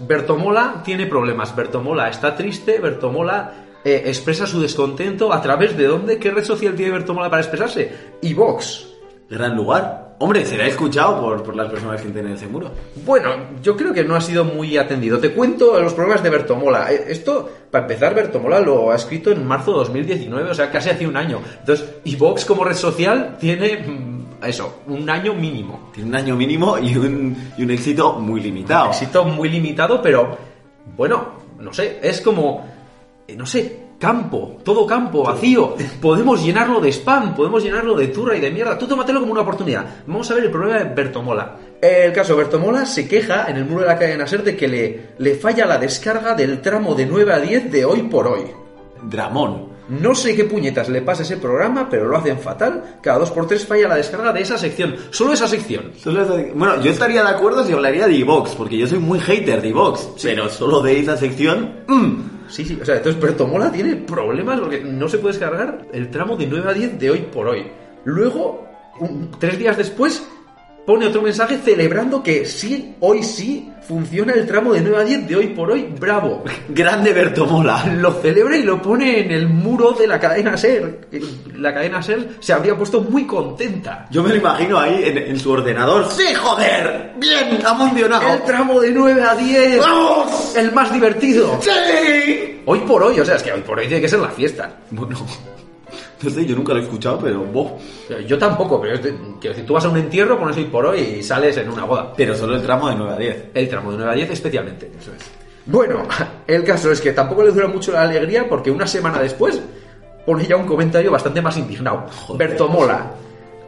Bertomola 0.00 0.82
tiene 0.84 1.06
problemas. 1.06 1.54
Bertomola 1.54 2.08
está 2.08 2.34
triste. 2.34 2.78
Bertomola 2.78 3.52
eh, 3.84 4.02
expresa 4.06 4.46
su 4.46 4.60
descontento 4.60 5.32
a 5.32 5.40
través 5.40 5.76
de 5.76 5.86
dónde, 5.86 6.18
qué 6.18 6.30
red 6.30 6.44
social 6.44 6.74
tiene 6.74 6.92
Bertomola 6.92 7.30
para 7.30 7.42
expresarse. 7.42 7.92
Y 8.22 8.34
Vox. 8.34 8.86
Gran 9.30 9.56
lugar. 9.56 10.16
Hombre, 10.20 10.44
será 10.44 10.66
escuchado 10.66 11.20
por, 11.20 11.42
por 11.44 11.54
las 11.54 11.70
personas 11.70 12.00
que 12.00 12.08
tienen 12.08 12.32
ese 12.32 12.48
muro. 12.48 12.72
Bueno, 13.04 13.36
yo 13.62 13.76
creo 13.76 13.92
que 13.92 14.02
no 14.02 14.16
ha 14.16 14.20
sido 14.20 14.44
muy 14.44 14.76
atendido. 14.76 15.18
Te 15.18 15.32
cuento 15.32 15.80
los 15.80 15.94
problemas 15.94 16.22
de 16.22 16.30
Bertomola. 16.30 16.92
Eh, 16.92 17.04
Esto, 17.08 17.48
para 17.70 17.84
empezar, 17.84 18.14
Bertomola 18.14 18.58
lo 18.58 18.90
ha 18.90 18.96
escrito 18.96 19.30
en 19.30 19.46
marzo 19.46 19.72
de 19.72 19.78
2019, 19.78 20.50
o 20.50 20.54
sea, 20.54 20.70
casi 20.70 20.90
hace 20.90 21.06
un 21.06 21.16
año. 21.16 21.40
Entonces, 21.60 21.88
y 22.04 22.16
Vox 22.16 22.44
como 22.44 22.64
red 22.64 22.74
social 22.74 23.36
tiene 23.38 24.17
eso, 24.46 24.80
un 24.86 25.08
año 25.08 25.34
mínimo. 25.34 25.90
Tiene 25.92 26.10
un 26.10 26.16
año 26.16 26.36
mínimo 26.36 26.78
y 26.78 26.96
un, 26.96 27.52
y 27.56 27.62
un 27.62 27.70
éxito 27.70 28.14
muy 28.14 28.40
limitado. 28.40 28.90
éxito 28.90 29.24
muy 29.24 29.48
limitado, 29.48 30.00
pero 30.00 30.36
bueno, 30.96 31.38
no 31.58 31.72
sé, 31.72 31.98
es 32.02 32.20
como, 32.20 32.66
eh, 33.26 33.34
no 33.34 33.46
sé, 33.46 33.88
campo, 33.98 34.58
todo 34.64 34.86
campo, 34.86 35.24
vacío. 35.24 35.74
Podemos 36.00 36.44
llenarlo 36.44 36.80
de 36.80 36.92
spam, 36.92 37.34
podemos 37.34 37.62
llenarlo 37.62 37.94
de 37.94 38.08
turra 38.08 38.36
y 38.36 38.40
de 38.40 38.50
mierda. 38.50 38.78
Tú 38.78 38.86
tómatelo 38.86 39.20
como 39.20 39.32
una 39.32 39.42
oportunidad. 39.42 39.84
Vamos 40.06 40.30
a 40.30 40.34
ver 40.34 40.44
el 40.44 40.50
problema 40.50 40.78
de 40.78 40.94
Bertomola. 40.94 41.56
El 41.80 42.12
caso, 42.12 42.36
Bertomola 42.36 42.86
se 42.86 43.08
queja 43.08 43.46
en 43.48 43.56
el 43.56 43.64
muro 43.64 43.82
de 43.82 43.88
la 43.88 43.98
cadena 43.98 44.26
SER 44.26 44.42
de 44.42 44.56
que 44.56 44.68
le, 44.68 45.00
le 45.18 45.34
falla 45.34 45.66
la 45.66 45.78
descarga 45.78 46.34
del 46.34 46.60
tramo 46.60 46.94
de 46.94 47.06
9 47.06 47.32
a 47.32 47.38
10 47.40 47.70
de 47.70 47.84
hoy 47.84 48.02
por 48.02 48.26
hoy. 48.26 48.42
Dramón. 49.02 49.67
No 49.88 50.14
sé 50.14 50.36
qué 50.36 50.44
puñetas 50.44 50.88
le 50.88 51.00
pasa 51.02 51.22
a 51.22 51.24
ese 51.24 51.36
programa, 51.38 51.88
pero 51.88 52.06
lo 52.06 52.16
hacen 52.18 52.38
fatal. 52.38 52.98
Cada 53.00 53.20
2x3 53.24 53.58
falla 53.66 53.88
la 53.88 53.96
descarga 53.96 54.32
de 54.32 54.42
esa 54.42 54.58
sección. 54.58 54.94
Solo 55.10 55.32
esa 55.32 55.48
sección. 55.48 55.92
Solo 55.98 56.26
Bueno, 56.54 56.80
yo 56.82 56.90
estaría 56.90 57.22
de 57.22 57.30
acuerdo 57.30 57.64
si 57.64 57.72
hablaría 57.72 58.06
de 58.06 58.16
Evox, 58.18 58.54
porque 58.54 58.76
yo 58.76 58.86
soy 58.86 58.98
muy 58.98 59.18
hater 59.20 59.62
de 59.62 59.68
Evox. 59.70 60.08
Pero 60.22 60.48
solo 60.50 60.80
de 60.82 60.98
esa 61.00 61.16
sección. 61.16 61.72
mm, 61.86 62.14
Sí, 62.48 62.64
sí, 62.64 62.78
o 62.80 62.84
sea, 62.84 62.96
entonces 62.96 63.20
Bertomola 63.20 63.70
tiene 63.70 63.94
problemas 63.96 64.58
porque 64.58 64.80
no 64.80 65.06
se 65.08 65.18
puede 65.18 65.34
descargar 65.34 65.86
el 65.92 66.10
tramo 66.10 66.34
de 66.34 66.46
9 66.46 66.70
a 66.70 66.72
10 66.72 66.98
de 66.98 67.10
hoy 67.10 67.18
por 67.30 67.46
hoy. 67.46 67.66
Luego, 68.04 68.66
un- 69.00 69.30
tres 69.38 69.58
días 69.58 69.76
después, 69.76 70.26
pone 70.88 71.06
otro 71.06 71.20
mensaje 71.20 71.58
celebrando 71.62 72.22
que 72.22 72.46
sí, 72.46 72.94
hoy 73.00 73.22
sí, 73.22 73.70
funciona 73.86 74.32
el 74.32 74.46
tramo 74.46 74.72
de 74.72 74.80
9 74.80 74.96
a 74.96 75.04
10 75.04 75.28
de 75.28 75.36
hoy 75.36 75.48
por 75.48 75.70
hoy. 75.70 75.86
¡Bravo! 76.00 76.44
grande 76.70 77.12
Bertomola. 77.12 77.84
Lo 77.98 78.14
celebra 78.22 78.56
y 78.56 78.62
lo 78.62 78.80
pone 78.80 79.20
en 79.20 79.30
el 79.30 79.48
muro 79.48 79.92
de 79.92 80.06
la 80.06 80.18
cadena 80.18 80.56
SER. 80.56 81.08
La 81.56 81.74
cadena 81.74 82.02
SER 82.02 82.36
se 82.40 82.54
habría 82.54 82.74
puesto 82.74 83.02
muy 83.02 83.26
contenta. 83.26 84.06
Yo 84.10 84.22
me 84.22 84.30
lo 84.30 84.36
imagino 84.36 84.78
ahí 84.78 85.02
en, 85.04 85.18
en 85.18 85.38
su 85.38 85.50
ordenador. 85.50 86.10
¡Sí, 86.10 86.32
joder! 86.32 87.12
¡Bien! 87.18 87.58
¡Ha 87.66 87.74
funcionado! 87.74 88.32
El 88.32 88.42
tramo 88.44 88.80
de 88.80 88.90
9 88.90 89.22
a 89.22 89.34
10. 89.34 89.80
¡Vamos! 89.80 90.56
El 90.56 90.72
más 90.72 90.90
divertido. 90.90 91.60
¡Sí! 91.60 92.62
Hoy 92.64 92.78
por 92.78 93.02
hoy, 93.02 93.20
o 93.20 93.26
sea, 93.26 93.36
es 93.36 93.42
que 93.42 93.52
hoy 93.52 93.60
por 93.60 93.78
hoy 93.78 93.88
tiene 93.88 94.00
que 94.00 94.08
ser 94.08 94.20
la 94.20 94.30
fiesta. 94.30 94.72
Bueno, 94.90 95.18
no 96.22 96.30
sé, 96.30 96.46
yo 96.46 96.56
nunca 96.56 96.72
lo 96.72 96.80
he 96.80 96.82
escuchado, 96.82 97.18
pero... 97.18 97.44
boh. 97.44 97.78
Yo 98.26 98.38
tampoco, 98.38 98.80
pero 98.80 99.00
quiero 99.00 99.54
decir, 99.54 99.66
tú 99.66 99.74
vas 99.74 99.84
a 99.84 99.88
un 99.88 99.98
entierro, 99.98 100.38
pones 100.38 100.56
hoy 100.56 100.64
por 100.64 100.86
hoy 100.86 101.00
y 101.00 101.22
sales 101.22 101.56
en 101.56 101.68
una 101.68 101.84
boda. 101.84 102.12
Pero 102.16 102.34
solo 102.34 102.56
el 102.56 102.62
tramo 102.62 102.88
de 102.88 102.96
9 102.96 103.12
a 103.12 103.16
10. 103.16 103.44
El 103.54 103.68
tramo 103.68 103.92
de 103.92 103.98
9 103.98 104.12
a 104.12 104.14
10 104.14 104.30
especialmente. 104.30 104.90
Eso 104.98 105.12
es. 105.12 105.24
Bueno, 105.66 106.02
el 106.46 106.64
caso 106.64 106.90
es 106.90 107.00
que 107.00 107.12
tampoco 107.12 107.42
le 107.42 107.52
dura 107.52 107.68
mucho 107.68 107.92
la 107.92 108.02
alegría 108.02 108.48
porque 108.48 108.70
una 108.70 108.86
semana 108.86 109.20
después 109.20 109.60
pone 110.24 110.46
ya 110.46 110.56
un 110.56 110.66
comentario 110.66 111.10
bastante 111.10 111.42
más 111.42 111.56
indignado. 111.56 112.06
Joder. 112.26 112.48
Bertomola. 112.48 113.12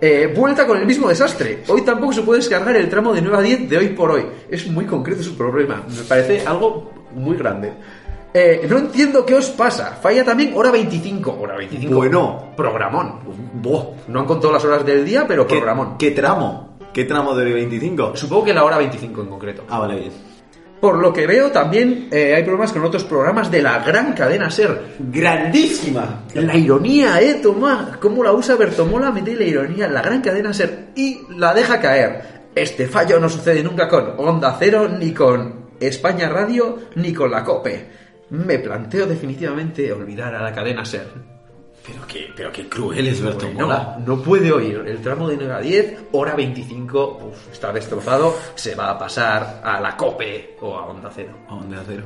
Eh, 0.02 0.32
vuelta 0.34 0.66
con 0.66 0.78
el 0.78 0.86
mismo 0.86 1.08
desastre. 1.08 1.62
Hoy 1.68 1.82
tampoco 1.82 2.14
se 2.14 2.22
puede 2.22 2.40
descargar 2.40 2.74
el 2.74 2.88
tramo 2.88 3.12
de 3.12 3.20
9 3.20 3.36
a 3.36 3.40
10 3.42 3.68
de 3.68 3.76
hoy 3.76 3.88
por 3.88 4.10
hoy. 4.10 4.24
Es 4.50 4.66
muy 4.66 4.86
concreto 4.86 5.22
su 5.22 5.36
problema. 5.36 5.82
Me 5.86 6.02
parece 6.04 6.46
algo 6.46 6.90
muy 7.14 7.36
grande. 7.36 7.72
Eh, 8.32 8.66
no 8.68 8.78
entiendo 8.78 9.26
qué 9.26 9.34
os 9.34 9.50
pasa. 9.50 9.98
Falla 10.00 10.24
también 10.24 10.52
hora 10.54 10.70
25. 10.70 11.38
Hora 11.40 11.56
25. 11.56 11.94
Bueno. 11.94 12.52
Programón. 12.56 13.20
Boh. 13.54 13.96
No 14.08 14.20
han 14.20 14.26
contado 14.26 14.52
las 14.52 14.64
horas 14.64 14.86
del 14.86 15.04
día, 15.04 15.26
pero 15.26 15.46
¿Qué, 15.46 15.56
programón. 15.56 15.98
¿Qué 15.98 16.12
tramo? 16.12 16.76
¿Qué 16.92 17.04
tramo 17.04 17.34
de 17.34 17.52
25? 17.52 18.16
Supongo 18.16 18.44
que 18.44 18.54
la 18.54 18.64
hora 18.64 18.78
25 18.78 19.22
en 19.22 19.28
concreto. 19.28 19.64
Ah, 19.68 19.80
vale, 19.80 19.96
bien. 19.96 20.12
Por 20.80 20.96
lo 20.96 21.12
que 21.12 21.26
veo, 21.26 21.50
también 21.50 22.08
eh, 22.10 22.34
hay 22.34 22.42
problemas 22.42 22.72
con 22.72 22.82
otros 22.82 23.04
programas 23.04 23.50
de 23.50 23.60
la 23.60 23.80
gran 23.80 24.14
cadena 24.14 24.50
SER. 24.50 24.96
¡Grandísima! 24.98 26.22
La 26.34 26.56
ironía, 26.56 27.20
¿eh, 27.20 27.34
Tomás? 27.34 27.98
¿Cómo 27.98 28.24
la 28.24 28.32
usa 28.32 28.56
Bertomola? 28.56 29.10
Mete 29.10 29.34
la 29.34 29.44
ironía 29.44 29.84
en 29.84 29.94
la 29.94 30.00
gran 30.00 30.22
cadena 30.22 30.54
SER 30.54 30.88
y 30.96 31.20
la 31.36 31.52
deja 31.52 31.80
caer. 31.80 32.48
Este 32.54 32.86
fallo 32.86 33.20
no 33.20 33.28
sucede 33.28 33.62
nunca 33.62 33.88
con 33.88 34.14
Onda 34.16 34.56
Cero, 34.58 34.88
ni 34.88 35.12
con 35.12 35.66
España 35.78 36.30
Radio, 36.30 36.78
ni 36.94 37.12
con 37.12 37.30
la 37.30 37.44
COPE. 37.44 37.99
Me 38.30 38.58
planteo 38.58 39.06
definitivamente 39.06 39.92
olvidar 39.92 40.34
a 40.34 40.42
la 40.42 40.52
cadena 40.52 40.84
SER. 40.84 41.06
Pero 41.86 42.06
qué, 42.06 42.30
pero 42.36 42.52
qué 42.52 42.68
cruel 42.68 43.06
es 43.08 43.22
Berto 43.22 43.46
Bueno, 43.46 43.66
Mola. 43.66 43.98
no 44.06 44.22
puede 44.22 44.52
oír. 44.52 44.84
El 44.86 44.98
tramo 44.98 45.28
de 45.28 45.36
9 45.36 45.52
a 45.54 45.60
10, 45.60 45.98
hora 46.12 46.34
25, 46.36 47.18
uf, 47.30 47.52
está 47.52 47.72
destrozado, 47.72 48.36
se 48.54 48.74
va 48.74 48.90
a 48.90 48.98
pasar 48.98 49.62
a 49.64 49.80
la 49.80 49.96
COPE 49.96 50.56
o 50.60 50.76
a 50.76 50.86
Onda 50.86 51.10
Cero. 51.12 51.32
¿A 51.48 51.54
dónde 51.54 51.76
acero? 51.78 52.04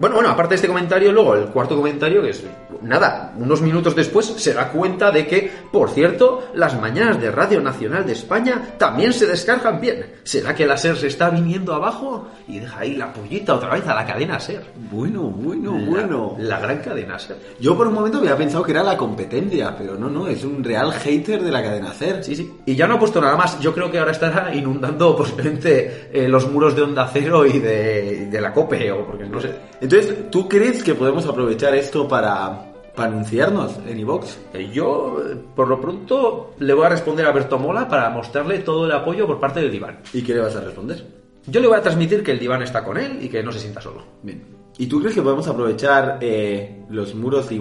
Bueno, 0.00 0.16
bueno, 0.16 0.30
aparte 0.30 0.50
de 0.50 0.54
este 0.56 0.66
comentario, 0.68 1.12
luego 1.12 1.34
el 1.34 1.44
cuarto 1.48 1.76
comentario, 1.76 2.22
que 2.22 2.30
es 2.30 2.42
nada, 2.80 3.34
unos 3.36 3.60
minutos 3.60 3.94
después 3.94 4.24
se 4.24 4.54
da 4.54 4.68
cuenta 4.70 5.10
de 5.10 5.26
que, 5.26 5.50
por 5.70 5.90
cierto, 5.90 6.48
las 6.54 6.80
mañanas 6.80 7.20
de 7.20 7.30
Radio 7.30 7.60
Nacional 7.60 8.06
de 8.06 8.12
España 8.14 8.62
también 8.78 9.12
se 9.12 9.26
descargan 9.26 9.78
bien. 9.78 10.06
¿Será 10.24 10.54
que 10.54 10.64
la 10.66 10.78
SER 10.78 10.96
se 10.96 11.08
está 11.08 11.28
viniendo 11.28 11.74
abajo? 11.74 12.28
Y 12.48 12.60
deja 12.60 12.80
ahí 12.80 12.96
la 12.96 13.12
pollita 13.12 13.54
otra 13.56 13.74
vez 13.74 13.86
a 13.86 13.94
la 13.94 14.06
cadena 14.06 14.40
SER. 14.40 14.62
Bueno, 14.90 15.24
bueno, 15.24 15.78
La- 15.78 15.86
bueno. 15.90 16.34
La, 16.38 16.58
gran 16.60 16.78
cadena 16.78 17.18
SER. 17.18 17.36
Yo 17.60 17.76
por 17.76 17.86
un 17.86 17.92
momento 17.92 18.16
había 18.18 18.36
pensado 18.38 18.64
que 18.64 18.72
era 18.72 18.82
la 18.82 18.96
competencia, 18.96 19.76
pero 19.76 19.96
no, 19.96 20.08
no, 20.08 20.28
es 20.28 20.42
un 20.44 20.64
real 20.64 20.92
hater 20.94 21.42
de 21.42 21.50
la 21.50 21.62
cadena 21.62 21.90
CER. 21.92 22.24
Sí, 22.24 22.34
sí. 22.34 22.50
Y 22.64 22.74
ya 22.74 22.86
no 22.86 22.94
ha 22.94 22.98
puesto 22.98 23.20
nada 23.20 23.36
más. 23.36 23.60
Yo 23.60 23.74
creo 23.74 23.90
que 23.90 23.98
ahora 23.98 24.12
estará 24.12 24.54
inundando 24.54 25.14
posiblemente 25.14 26.08
eh, 26.10 26.26
los 26.26 26.50
muros 26.50 26.74
de 26.74 26.80
Onda 26.80 27.06
Cero 27.12 27.44
y 27.44 27.58
de, 27.58 28.22
y 28.22 28.30
de 28.30 28.40
la 28.40 28.54
COPE, 28.54 28.90
o 28.92 29.06
porque 29.06 29.26
no 29.26 29.38
sé. 29.38 29.50
Entonces, 29.92 30.30
¿tú 30.30 30.48
crees 30.48 30.84
que 30.84 30.94
podemos 30.94 31.26
aprovechar 31.26 31.74
esto 31.74 32.06
para, 32.06 32.72
para 32.94 33.08
anunciarnos 33.08 33.76
en 33.88 33.98
iVox? 33.98 34.38
Eh, 34.54 34.70
Yo, 34.72 35.20
eh, 35.20 35.34
por 35.56 35.66
lo 35.66 35.80
pronto, 35.80 36.54
le 36.60 36.74
voy 36.74 36.86
a 36.86 36.90
responder 36.90 37.26
a 37.26 37.32
Berto 37.32 37.58
Mola 37.58 37.88
para 37.88 38.08
mostrarle 38.10 38.60
todo 38.60 38.86
el 38.86 38.92
apoyo 38.92 39.26
por 39.26 39.40
parte 39.40 39.58
del 39.58 39.72
diván. 39.72 39.98
¿Y 40.12 40.22
qué 40.22 40.34
le 40.34 40.42
vas 40.42 40.54
a 40.54 40.60
responder? 40.60 41.04
Yo 41.44 41.60
le 41.60 41.66
voy 41.66 41.76
a 41.76 41.82
transmitir 41.82 42.22
que 42.22 42.30
el 42.30 42.38
diván 42.38 42.62
está 42.62 42.84
con 42.84 42.98
él 42.98 43.18
y 43.20 43.28
que 43.28 43.42
no 43.42 43.50
se 43.50 43.58
sienta 43.58 43.80
solo. 43.80 44.04
Bien. 44.22 44.44
¿Y 44.78 44.86
tú 44.86 45.00
crees 45.00 45.16
que 45.16 45.22
podemos 45.22 45.48
aprovechar 45.48 46.18
eh, 46.20 46.84
los 46.88 47.16
muros 47.16 47.48
de 47.48 47.60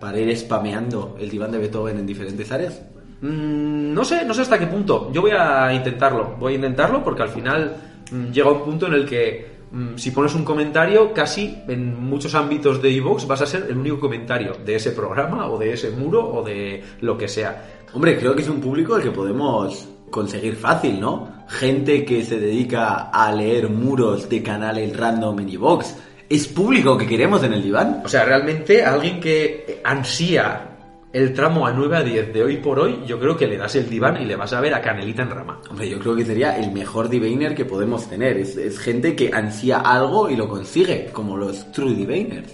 para 0.00 0.20
ir 0.20 0.36
spameando 0.38 1.16
el 1.18 1.28
diván 1.28 1.50
de 1.50 1.58
Beethoven 1.58 1.98
en 1.98 2.06
diferentes 2.06 2.52
áreas? 2.52 2.80
Mm, 3.20 3.92
no 3.92 4.04
sé, 4.04 4.24
no 4.24 4.32
sé 4.32 4.42
hasta 4.42 4.60
qué 4.60 4.68
punto. 4.68 5.10
Yo 5.12 5.22
voy 5.22 5.32
a 5.32 5.74
intentarlo. 5.74 6.36
Voy 6.38 6.52
a 6.52 6.56
intentarlo 6.56 7.02
porque 7.02 7.22
al 7.22 7.30
final 7.30 7.74
mm, 8.12 8.30
llega 8.30 8.52
un 8.52 8.62
punto 8.62 8.86
en 8.86 8.92
el 8.94 9.06
que 9.06 9.61
si 9.96 10.10
pones 10.10 10.34
un 10.34 10.44
comentario, 10.44 11.12
casi 11.12 11.62
en 11.66 12.02
muchos 12.02 12.34
ámbitos 12.34 12.82
de 12.82 12.90
iVoox 12.90 13.26
vas 13.26 13.40
a 13.40 13.46
ser 13.46 13.66
el 13.70 13.78
único 13.78 13.98
comentario 14.00 14.56
de 14.64 14.76
ese 14.76 14.90
programa 14.90 15.48
o 15.48 15.58
de 15.58 15.72
ese 15.72 15.90
muro 15.90 16.26
o 16.26 16.42
de 16.42 16.82
lo 17.00 17.16
que 17.16 17.28
sea. 17.28 17.84
Hombre, 17.94 18.18
creo 18.18 18.34
que 18.34 18.42
es 18.42 18.48
un 18.48 18.60
público 18.60 18.94
al 18.94 19.02
que 19.02 19.10
podemos 19.10 19.88
conseguir 20.10 20.56
fácil, 20.56 21.00
¿no? 21.00 21.44
Gente 21.48 22.04
que 22.04 22.22
se 22.24 22.38
dedica 22.38 23.10
a 23.10 23.32
leer 23.32 23.68
muros 23.70 24.28
de 24.28 24.42
canales 24.42 24.96
random 24.96 25.40
en 25.40 25.48
iVox. 25.48 25.96
Es 26.28 26.48
público 26.48 26.96
que 26.96 27.06
queremos 27.06 27.42
en 27.42 27.54
el 27.54 27.62
diván. 27.62 28.02
O 28.04 28.08
sea, 28.08 28.24
realmente 28.24 28.84
alguien 28.84 29.20
que 29.20 29.80
ansía 29.84 30.71
el 31.12 31.34
tramo 31.34 31.66
a 31.66 31.72
9 31.72 31.96
a 31.96 32.02
10 32.02 32.32
de 32.32 32.42
hoy 32.42 32.56
por 32.56 32.78
hoy, 32.80 33.00
yo 33.06 33.18
creo 33.20 33.36
que 33.36 33.46
le 33.46 33.56
das 33.58 33.74
el 33.76 33.88
diván 33.90 34.20
y 34.22 34.24
le 34.24 34.34
vas 34.36 34.52
a 34.52 34.60
ver 34.60 34.72
a 34.74 34.80
Canelita 34.80 35.22
en 35.22 35.30
rama. 35.30 35.60
Hombre, 35.68 35.88
yo 35.88 35.98
creo 35.98 36.16
que 36.16 36.24
sería 36.24 36.56
el 36.58 36.72
mejor 36.72 37.08
diviner 37.08 37.54
que 37.54 37.64
podemos 37.66 38.08
tener. 38.08 38.38
Es, 38.38 38.56
es 38.56 38.78
gente 38.78 39.14
que 39.14 39.30
ansía 39.32 39.78
algo 39.80 40.30
y 40.30 40.36
lo 40.36 40.48
consigue, 40.48 41.10
como 41.12 41.36
los 41.36 41.70
true 41.72 41.94
diviners. 41.94 42.50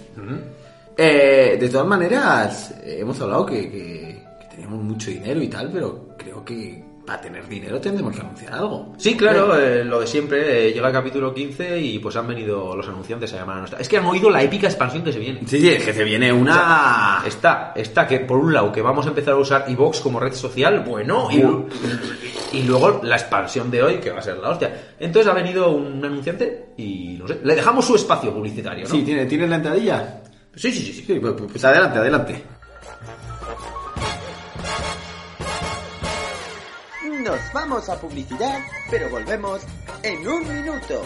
Eh, 0.97 1.57
de 1.59 1.69
todas 1.69 1.87
maneras, 1.87 2.75
hemos 2.83 3.19
hablado 3.21 3.45
que, 3.45 3.69
que- 3.71 4.23
que 4.41 4.55
tenemos 4.55 4.83
mucho 4.83 5.09
dinero 5.09 5.41
y 5.41 5.47
tal, 5.47 5.69
pero 5.71 6.09
creo 6.17 6.43
que 6.43 6.83
para 7.09 7.21
tener 7.21 7.47
dinero 7.47 7.81
tendremos 7.81 8.13
que 8.13 8.21
anunciar 8.21 8.53
algo. 8.53 8.93
Sí, 8.97 9.17
claro, 9.17 9.59
eh, 9.59 9.83
lo 9.83 10.01
de 10.01 10.05
siempre, 10.05 10.67
eh, 10.67 10.73
llega 10.73 10.89
el 10.89 10.93
capítulo 10.93 11.33
15 11.33 11.79
y 11.79 11.97
pues 11.97 12.15
han 12.15 12.27
venido 12.27 12.75
los 12.75 12.87
anunciantes 12.87 13.33
a 13.33 13.37
llamar 13.37 13.55
a 13.55 13.59
nuestra... 13.61 13.79
Es 13.79 13.89
que 13.89 13.97
han 13.97 14.05
oído 14.05 14.29
la 14.29 14.43
épica 14.43 14.67
expansión 14.67 15.03
que 15.03 15.11
se 15.11 15.17
viene. 15.17 15.39
Sí, 15.47 15.59
sí, 15.59 15.69
es 15.69 15.83
que 15.83 15.91
se 15.91 16.03
viene 16.03 16.31
una... 16.31 17.23
Está, 17.25 17.73
está 17.75 18.05
que 18.05 18.19
por 18.19 18.37
un 18.37 18.53
lado 18.53 18.71
que 18.71 18.83
vamos 18.83 19.07
a 19.07 19.09
empezar 19.09 19.33
a 19.33 19.37
usar 19.37 19.65
iVox 19.69 20.01
como 20.01 20.19
red 20.19 20.33
social, 20.33 20.81
bueno, 20.81 21.29
y, 21.31 22.57
y 22.59 22.63
luego 22.63 23.01
la 23.01 23.15
expansión 23.15 23.71
de 23.71 23.81
hoy 23.81 23.97
que 23.97 24.11
va 24.11 24.19
a 24.19 24.21
ser 24.21 24.37
la 24.37 24.49
hostia. 24.49 24.91
Entonces 24.99 25.31
ha 25.31 25.33
venido 25.33 25.71
un 25.71 26.05
anunciante 26.05 26.73
y 26.77 27.17
no 27.17 27.27
sé, 27.27 27.39
le 27.43 27.55
dejamos 27.55 27.85
su 27.85 27.95
espacio 27.95 28.31
publicitario, 28.31 28.83
¿no? 28.83 28.91
Sí, 28.91 29.01
¿tiene, 29.01 29.25
¿tiene 29.25 29.47
la 29.47 29.55
entradilla? 29.55 30.21
sí, 30.53 30.71
sí, 30.71 30.79
sí. 30.79 30.93
sí. 30.93 31.03
Sí, 31.07 31.19
pues, 31.19 31.33
pues 31.33 31.65
adelante, 31.65 31.97
adelante. 31.97 32.58
Nos 37.23 37.39
vamos 37.53 37.89
a 37.89 37.99
publicidad, 37.99 38.59
pero 38.89 39.09
volvemos 39.09 39.61
en 40.03 40.25
un 40.25 40.47
minuto. 40.47 41.01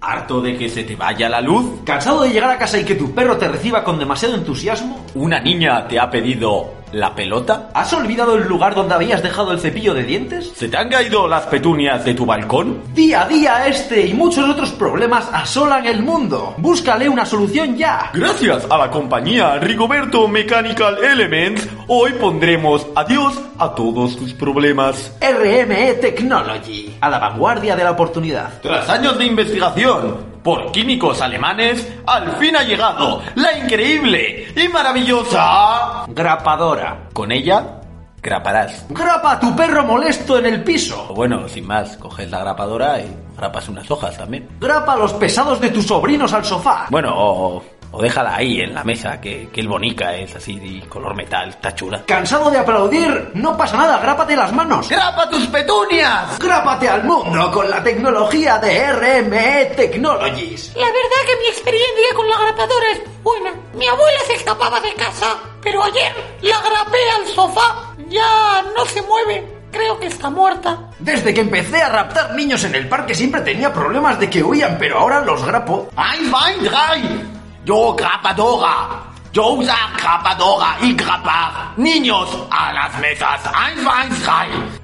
¿Harto 0.00 0.40
de 0.40 0.56
que 0.56 0.68
se 0.68 0.84
te 0.84 0.94
vaya 0.94 1.28
la 1.28 1.40
luz? 1.40 1.80
¿Cansado 1.84 2.22
de 2.22 2.30
llegar 2.30 2.50
a 2.50 2.58
casa 2.58 2.78
y 2.78 2.84
que 2.84 2.94
tu 2.94 3.12
perro 3.12 3.36
te 3.36 3.48
reciba 3.48 3.82
con 3.82 3.98
demasiado 3.98 4.36
entusiasmo? 4.36 5.04
¿Una 5.14 5.40
niña 5.40 5.88
te 5.88 5.98
ha 5.98 6.08
pedido 6.08 6.81
la 6.92 7.14
pelota? 7.14 7.70
¿Has 7.74 7.92
olvidado 7.92 8.36
el 8.36 8.46
lugar 8.46 8.74
donde 8.74 8.94
habías 8.94 9.22
dejado 9.22 9.52
el 9.52 9.60
cepillo 9.60 9.94
de 9.94 10.04
dientes? 10.04 10.52
¿Se 10.54 10.68
te 10.68 10.76
han 10.76 10.88
caído 10.88 11.26
las 11.26 11.46
petunias 11.46 12.04
de 12.04 12.14
tu 12.14 12.26
balcón? 12.26 12.82
Día 12.94 13.22
a 13.22 13.28
día 13.28 13.66
este 13.66 14.06
y 14.06 14.14
muchos 14.14 14.48
otros 14.48 14.70
problemas 14.72 15.28
asolan 15.32 15.86
el 15.86 16.02
mundo. 16.02 16.54
Búscale 16.58 17.08
una 17.08 17.26
solución 17.26 17.76
ya. 17.76 18.10
Gracias 18.12 18.66
a 18.70 18.78
la 18.78 18.90
compañía 18.90 19.58
Rigoberto 19.58 20.28
Mechanical 20.28 21.02
Elements, 21.02 21.68
hoy 21.88 22.12
pondremos 22.12 22.86
adiós 22.94 23.40
a 23.58 23.74
todos 23.74 24.16
tus 24.16 24.34
problemas. 24.34 25.12
RME 25.20 25.94
Technology, 25.94 26.96
a 27.00 27.08
la 27.08 27.18
vanguardia 27.18 27.76
de 27.76 27.84
la 27.84 27.92
oportunidad. 27.92 28.60
Tras 28.60 28.88
años 28.88 29.18
de 29.18 29.24
investigación 29.24 30.31
por 30.42 30.72
químicos 30.72 31.20
alemanes, 31.20 31.90
al 32.06 32.32
fin 32.36 32.56
ha 32.56 32.62
llegado 32.62 33.22
la 33.34 33.58
increíble 33.58 34.52
y 34.56 34.68
maravillosa... 34.68 36.04
Grapadora. 36.08 37.08
Con 37.12 37.32
ella, 37.32 37.80
graparás. 38.22 38.86
Grapa 38.88 39.32
a 39.32 39.40
tu 39.40 39.54
perro 39.54 39.84
molesto 39.84 40.38
en 40.38 40.46
el 40.46 40.62
piso. 40.62 41.12
Bueno, 41.14 41.48
sin 41.48 41.66
más, 41.66 41.96
coges 41.96 42.30
la 42.30 42.40
grapadora 42.40 43.00
y 43.00 43.16
grapas 43.36 43.68
unas 43.68 43.90
hojas 43.90 44.16
también. 44.16 44.48
Grapa 44.60 44.94
a 44.94 44.96
los 44.96 45.12
pesados 45.14 45.60
de 45.60 45.70
tus 45.70 45.86
sobrinos 45.86 46.32
al 46.32 46.44
sofá. 46.44 46.86
Bueno, 46.90 47.12
o, 47.14 47.62
o 47.92 48.02
déjala 48.02 48.36
ahí 48.36 48.60
en 48.60 48.74
la 48.74 48.82
mesa, 48.84 49.20
que, 49.20 49.48
que 49.50 49.60
el 49.60 49.68
bonica 49.68 50.16
es 50.16 50.34
así 50.34 50.58
de 50.58 50.88
color 50.88 51.14
metal, 51.14 51.50
está 51.50 51.74
chula. 51.74 52.02
¿Cansado 52.06 52.50
de 52.50 52.58
aplaudir? 52.58 53.30
No 53.34 53.56
pasa 53.56 53.76
nada, 53.76 53.98
grápate 53.98 54.34
las 54.34 54.52
manos. 54.52 54.88
¡Grapa 54.88 55.28
tus 55.28 55.46
petunias! 55.46 56.38
Grápate 56.38 56.88
al 56.88 57.04
mundo 57.04 57.50
con 57.52 57.68
la 57.68 57.82
tecnología 57.82 58.58
de 58.58 58.92
RME 58.92 59.72
Technologies. 59.76 60.72
La 60.74 60.86
verdad 60.86 61.26
que 61.26 61.36
mi 61.36 61.46
experiencia 61.48 62.14
con 62.16 62.28
la 62.28 62.38
grapadora 62.38 62.86
es 62.92 63.22
buena. 63.22 63.52
Mi 63.74 63.86
abuela 63.86 64.20
se 64.26 64.34
escapaba 64.34 64.80
de 64.80 64.94
casa, 64.94 65.36
pero 65.62 65.84
ayer 65.84 66.12
la 66.40 66.60
grapé 66.60 67.10
al 67.18 67.26
sofá. 67.28 67.94
Ya 68.08 68.62
no 68.74 68.86
se 68.86 69.02
mueve. 69.02 69.46
Creo 69.70 69.98
que 69.98 70.06
está 70.06 70.28
muerta. 70.30 70.78
Desde 70.98 71.32
que 71.32 71.40
empecé 71.40 71.82
a 71.82 71.88
raptar 71.88 72.34
niños 72.34 72.64
en 72.64 72.74
el 72.74 72.88
parque 72.88 73.14
siempre 73.14 73.40
tenía 73.40 73.72
problemas 73.72 74.18
de 74.18 74.28
que 74.28 74.42
huían, 74.42 74.76
pero 74.78 74.98
ahora 74.98 75.20
los 75.22 75.44
grapo. 75.44 75.88
¡Ein, 75.96 76.30
ein, 76.34 76.64
drei! 76.64 77.41
Yo 77.64 77.94
grapadora. 77.94 79.12
Yo 79.32 79.52
usa 79.52 79.76
grapadora 79.96 80.76
y 80.82 80.92
grapar. 80.94 81.72
Niños, 81.76 82.28
a 82.50 82.72
las 82.72 82.98
mesas. 83.00 83.40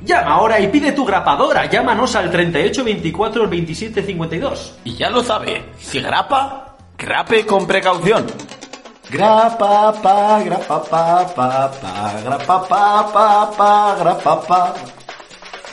Llama 0.01 0.31
ahora 0.31 0.61
y 0.61 0.69
pide 0.69 0.93
tu 0.93 1.05
grapadora. 1.05 1.67
Llámanos 1.67 2.15
al 2.15 2.31
38 2.31 2.85
24 2.85 3.49
27 3.49 4.03
52. 4.03 4.79
Y 4.85 4.95
ya 4.95 5.11
lo 5.11 5.23
sabe, 5.23 5.73
si 5.79 6.01
grapa, 6.01 6.77
grape 6.97 7.45
con 7.45 7.67
precaución. 7.67 8.27
Grapa, 9.11 9.93
pa, 10.01 10.43
grapa, 10.43 10.83
pa, 10.85 11.27
pa, 11.35 11.71
pa, 11.71 12.21
grapa, 12.23 12.69
pa, 12.69 13.13
pa, 13.13 13.51
pa, 13.57 13.97
grapa, 13.99 14.41
pa. 14.47 14.75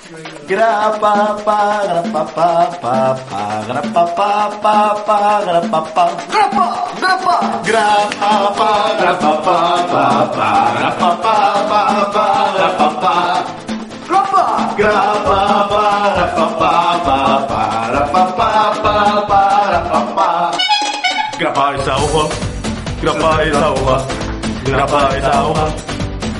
Grapa, 0.05 1.33
pa, 1.41 1.81
grapa, 1.81 2.21
pa, 2.29 2.49
pa, 2.77 3.17
pa, 3.25 3.41
grapa, 3.65 4.03
pa, 4.13 4.53
pa, 4.61 4.75
pa, 5.01 5.17
grapa, 5.41 5.81
pa. 5.81 6.05
¡Grapa! 6.29 6.67
¡Grapa! 7.01 7.35
Grapa, 7.65 8.53
pa, 8.53 8.69
grapa, 9.01 9.31
pa, 9.41 9.57
pa, 9.89 10.05
pa, 10.29 10.49
grapa, 10.77 11.09
pa, 11.25 11.35
pa, 11.65 11.81
pa, 12.13 12.25
grapa, 12.53 12.87
pa. 13.01 13.15
¡Grapa! 14.05 14.43
Grapa, 14.77 15.37
pa, 15.73 15.85
grapa, 16.13 16.45
pa, 16.53 16.73
pa, 17.01 17.17
pa, 17.49 17.61
grapa, 17.89 18.21
pa, 18.37 18.49
pa, 18.85 18.93
pa, 19.25 19.41
grapa, 19.73 19.99
pa. 20.13 20.29
Grapa 21.39 21.65
esa 21.81 21.97
hoja, 21.97 22.23
grapa 23.01 23.29
esa 23.41 23.67
hoja, 23.73 23.97
grapa 24.69 25.01
esa 25.17 25.33
hoja, 25.49 25.65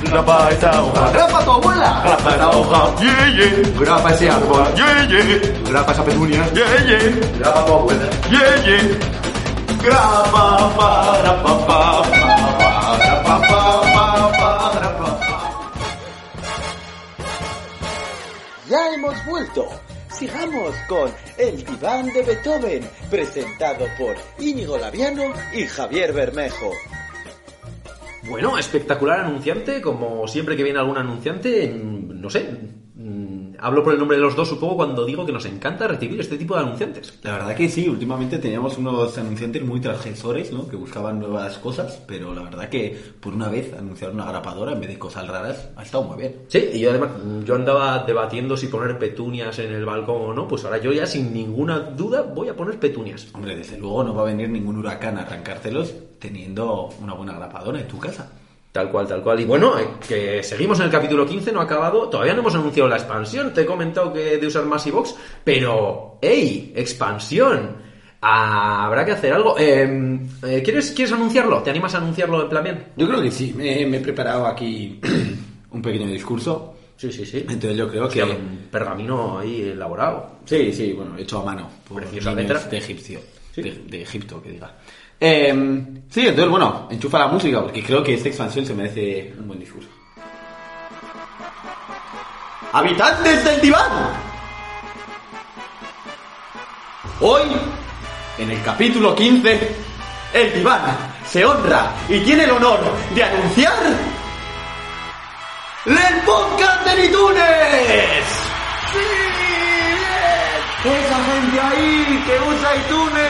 grapa 0.02 0.50
esa 0.50 0.82
hoja, 0.82 1.10
Grapa 1.12 1.44
tu 1.44 1.50
abuela. 1.50 2.02
grapa 2.04 2.30
esa 2.36 2.48
hoja, 2.50 2.80
yeah, 3.02 3.26
yeah, 3.38 3.78
Grapa 3.78 4.10
ese 4.12 4.30
árbol. 4.30 4.66
yeah, 4.76 5.08
yeah, 5.10 5.40
Grapa 5.68 5.92
esa 5.92 6.02
petunia. 6.04 6.44
yeah, 6.54 6.86
yeah, 6.86 7.38
Grapa 7.38 7.64
tu 7.66 7.72
abuela. 7.74 8.06
yeah, 8.30 8.66
yeah. 8.66 8.82
Grapa, 9.82 10.72
pa, 10.76 11.18
grapa, 11.22 11.52
pa, 11.66 11.80
pa, 12.02 12.26
pa, 12.58 12.96
grapa, 12.98 13.34
pa, 13.48 13.60
pa, 13.94 14.04
pa, 14.38 14.70
grapa, 14.74 15.08
pa. 15.20 15.38
Ya 18.68 18.80
hemos 18.94 19.14
vuelto. 19.26 19.68
sigamos 20.18 20.74
con 20.88 21.12
El 21.36 21.62
Diván 21.64 22.06
de 22.12 22.22
Beethoven, 22.22 22.88
presentado 23.10 23.86
por 23.98 24.16
Íñigo 24.40 24.78
Laviano 24.78 25.24
y 25.52 25.66
Javier 25.66 26.12
Bermejo. 26.14 26.70
Bueno, 28.28 28.58
espectacular 28.58 29.20
anunciante, 29.20 29.80
como 29.80 30.26
siempre 30.26 30.56
que 30.56 30.64
viene 30.64 30.78
algún 30.78 30.98
anunciante, 30.98 31.68
no 31.68 32.28
sé, 32.28 32.44
mm, 32.96 33.54
hablo 33.58 33.84
por 33.84 33.92
el 33.92 34.00
nombre 34.00 34.16
de 34.16 34.22
los 34.22 34.34
dos 34.34 34.48
supongo 34.48 34.76
cuando 34.76 35.04
digo 35.04 35.24
que 35.24 35.32
nos 35.32 35.46
encanta 35.46 35.86
recibir 35.86 36.20
este 36.20 36.36
tipo 36.36 36.56
de 36.56 36.62
anunciantes. 36.62 37.18
La 37.22 37.34
verdad 37.34 37.54
que 37.54 37.68
sí, 37.68 37.88
últimamente 37.88 38.38
teníamos 38.38 38.78
unos 38.78 39.16
anunciantes 39.16 39.62
muy 39.62 39.80
transgresores, 39.80 40.52
¿no? 40.52 40.68
Que 40.68 40.76
buscaban 40.76 41.20
nuevas 41.20 41.58
cosas, 41.58 42.02
pero 42.06 42.34
la 42.34 42.42
verdad 42.42 42.68
que 42.68 42.98
por 43.20 43.32
una 43.32 43.48
vez 43.48 43.72
anunciar 43.72 44.10
una 44.10 44.26
grapadora 44.26 44.72
en 44.72 44.80
vez 44.80 44.88
de 44.88 44.98
cosas 44.98 45.26
raras 45.28 45.70
ha 45.76 45.82
estado 45.84 46.04
muy 46.04 46.18
bien. 46.18 46.34
Sí, 46.48 46.70
y 46.74 46.80
yo 46.80 46.90
además, 46.90 47.10
mm, 47.24 47.44
yo 47.44 47.54
andaba 47.54 48.04
debatiendo 48.04 48.56
si 48.56 48.66
poner 48.66 48.98
petunias 48.98 49.58
en 49.60 49.72
el 49.72 49.84
balcón 49.84 50.20
o 50.20 50.34
no, 50.34 50.48
pues 50.48 50.64
ahora 50.64 50.78
yo 50.78 50.92
ya 50.92 51.06
sin 51.06 51.32
ninguna 51.32 51.78
duda 51.78 52.22
voy 52.22 52.48
a 52.48 52.56
poner 52.56 52.78
petunias. 52.80 53.28
Hombre, 53.32 53.54
desde 53.54 53.78
luego 53.78 54.02
no 54.02 54.14
va 54.14 54.22
a 54.22 54.26
venir 54.26 54.48
ningún 54.48 54.78
huracán 54.78 55.16
a 55.16 55.22
arrancártelos 55.22 55.94
teniendo 56.18 56.88
una 57.00 57.14
buena 57.14 57.34
grapadora 57.34 57.80
en 57.80 57.88
tu 57.88 57.98
casa. 57.98 58.30
Tal 58.72 58.90
cual, 58.90 59.06
tal 59.06 59.22
cual. 59.22 59.40
Y 59.40 59.44
bueno, 59.46 59.78
eh, 59.78 59.88
que 60.06 60.42
seguimos 60.42 60.78
en 60.80 60.86
el 60.86 60.90
capítulo 60.90 61.24
15, 61.24 61.50
no 61.50 61.60
ha 61.60 61.64
acabado. 61.64 62.10
Todavía 62.10 62.34
no 62.34 62.40
hemos 62.40 62.54
anunciado 62.54 62.88
la 62.88 62.96
expansión. 62.96 63.54
Te 63.54 63.62
he 63.62 63.66
comentado 63.66 64.12
que 64.12 64.36
de 64.36 64.46
usar 64.46 64.66
Massive 64.66 64.96
Box. 64.96 65.14
Pero, 65.42 66.18
¡ey! 66.20 66.72
¡Expansión! 66.76 67.76
Ah, 68.20 68.84
habrá 68.84 69.04
que 69.06 69.12
hacer 69.12 69.32
algo. 69.32 69.56
Eh, 69.58 70.18
eh, 70.46 70.62
¿quieres, 70.62 70.90
¿Quieres 70.92 71.12
anunciarlo? 71.14 71.62
¿Te 71.62 71.70
animas 71.70 71.94
a 71.94 71.98
anunciarlo 71.98 72.42
en 72.42 72.48
plan 72.50 72.64
bien? 72.64 72.84
Yo 72.96 73.08
creo 73.08 73.22
que 73.22 73.30
sí, 73.30 73.54
me, 73.56 73.86
me 73.86 73.96
he 73.98 74.00
preparado 74.00 74.46
aquí 74.46 75.00
un 75.70 75.80
pequeño 75.80 76.08
discurso. 76.08 76.74
Sí, 76.96 77.10
sí, 77.12 77.24
sí. 77.24 77.38
Entonces 77.48 77.76
yo 77.76 77.88
creo 77.88 78.08
Que 78.08 78.20
que... 78.20 78.24
un 78.24 78.68
pergamino 78.70 79.38
ahí 79.38 79.70
elaborado. 79.70 80.32
Sí, 80.44 80.72
sí, 80.72 80.92
bueno, 80.92 81.16
hecho 81.16 81.40
a 81.40 81.44
mano. 81.44 81.68
Por 81.88 82.02
Preciosa 82.02 82.32
letra. 82.34 82.58
de 82.60 82.76
egipcio. 82.78 83.20
Sí. 83.54 83.62
De, 83.62 83.70
de 83.86 84.02
Egipto, 84.02 84.42
que 84.42 84.50
diga. 84.50 84.74
Eh, 85.18 86.02
sí, 86.10 86.20
entonces, 86.20 86.50
bueno, 86.50 86.88
enchufa 86.90 87.18
la 87.18 87.28
música, 87.28 87.62
porque 87.62 87.82
creo 87.82 88.02
que 88.02 88.14
esta 88.14 88.28
expansión 88.28 88.66
se 88.66 88.74
merece 88.74 89.34
un 89.38 89.48
buen 89.48 89.60
discurso. 89.60 89.88
¡Habitantes 92.72 93.44
del 93.44 93.60
diván! 93.60 93.90
Hoy, 97.20 97.44
en 98.38 98.50
el 98.50 98.62
capítulo 98.62 99.14
15, 99.14 99.76
el 100.34 100.52
diván 100.52 100.82
se 101.26 101.44
honra 101.44 101.92
y 102.08 102.20
tiene 102.20 102.44
el 102.44 102.50
honor 102.50 102.80
de 103.14 103.22
anunciar 103.22 103.72
el 105.86 106.20
podcast 106.24 106.84
de 106.84 107.06
iTunes. 107.06 107.40
¡Sí! 108.92 108.98
¡Esa 110.84 111.24
gente 111.24 111.60
ahí 111.60 112.24
que 112.26 112.34
usa 112.50 112.76
iTunes! 112.76 113.25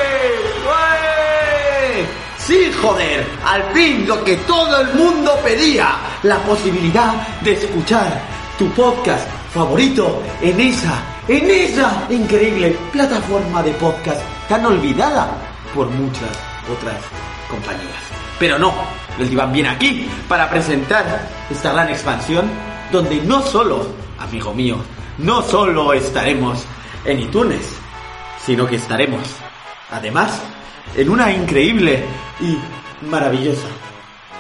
Joder, 2.83 3.27
al 3.45 3.63
fin 3.73 4.07
lo 4.07 4.23
que 4.23 4.37
todo 4.39 4.81
el 4.81 4.95
mundo 4.95 5.33
pedía, 5.43 5.97
la 6.23 6.37
posibilidad 6.39 7.15
de 7.41 7.53
escuchar 7.53 8.21
tu 8.59 8.69
podcast 8.71 9.29
favorito 9.53 10.23
en 10.43 10.61
esa, 10.61 11.03
en 11.27 11.51
esa 11.51 12.07
increíble 12.11 12.77
plataforma 12.93 13.63
de 13.63 13.73
podcast 13.73 14.21
tan 14.49 14.67
olvidada 14.67 15.29
por 15.75 15.89
muchas 15.89 16.31
otras 16.71 17.01
compañías. 17.51 18.03
Pero 18.39 18.59
no, 18.59 18.73
el 19.19 19.31
diván 19.31 19.53
viene 19.53 19.71
aquí 19.71 20.09
para 20.29 20.49
presentar 20.49 21.29
esta 21.51 21.73
gran 21.73 21.89
expansión 21.89 22.51
donde 22.93 23.17
no 23.23 23.43
solo, 23.43 23.87
amigo 24.19 24.53
mío, 24.53 24.77
no 25.19 25.43
solo 25.43 25.93
estaremos 25.95 26.65
en 27.05 27.21
iTunes, 27.21 27.79
sino 28.45 28.67
que 28.67 28.77
estaremos, 28.77 29.23
además, 29.91 30.41
en 30.97 31.11
una 31.11 31.31
increíble 31.31 32.03
y 32.41 32.57
maravillosa 33.07 33.67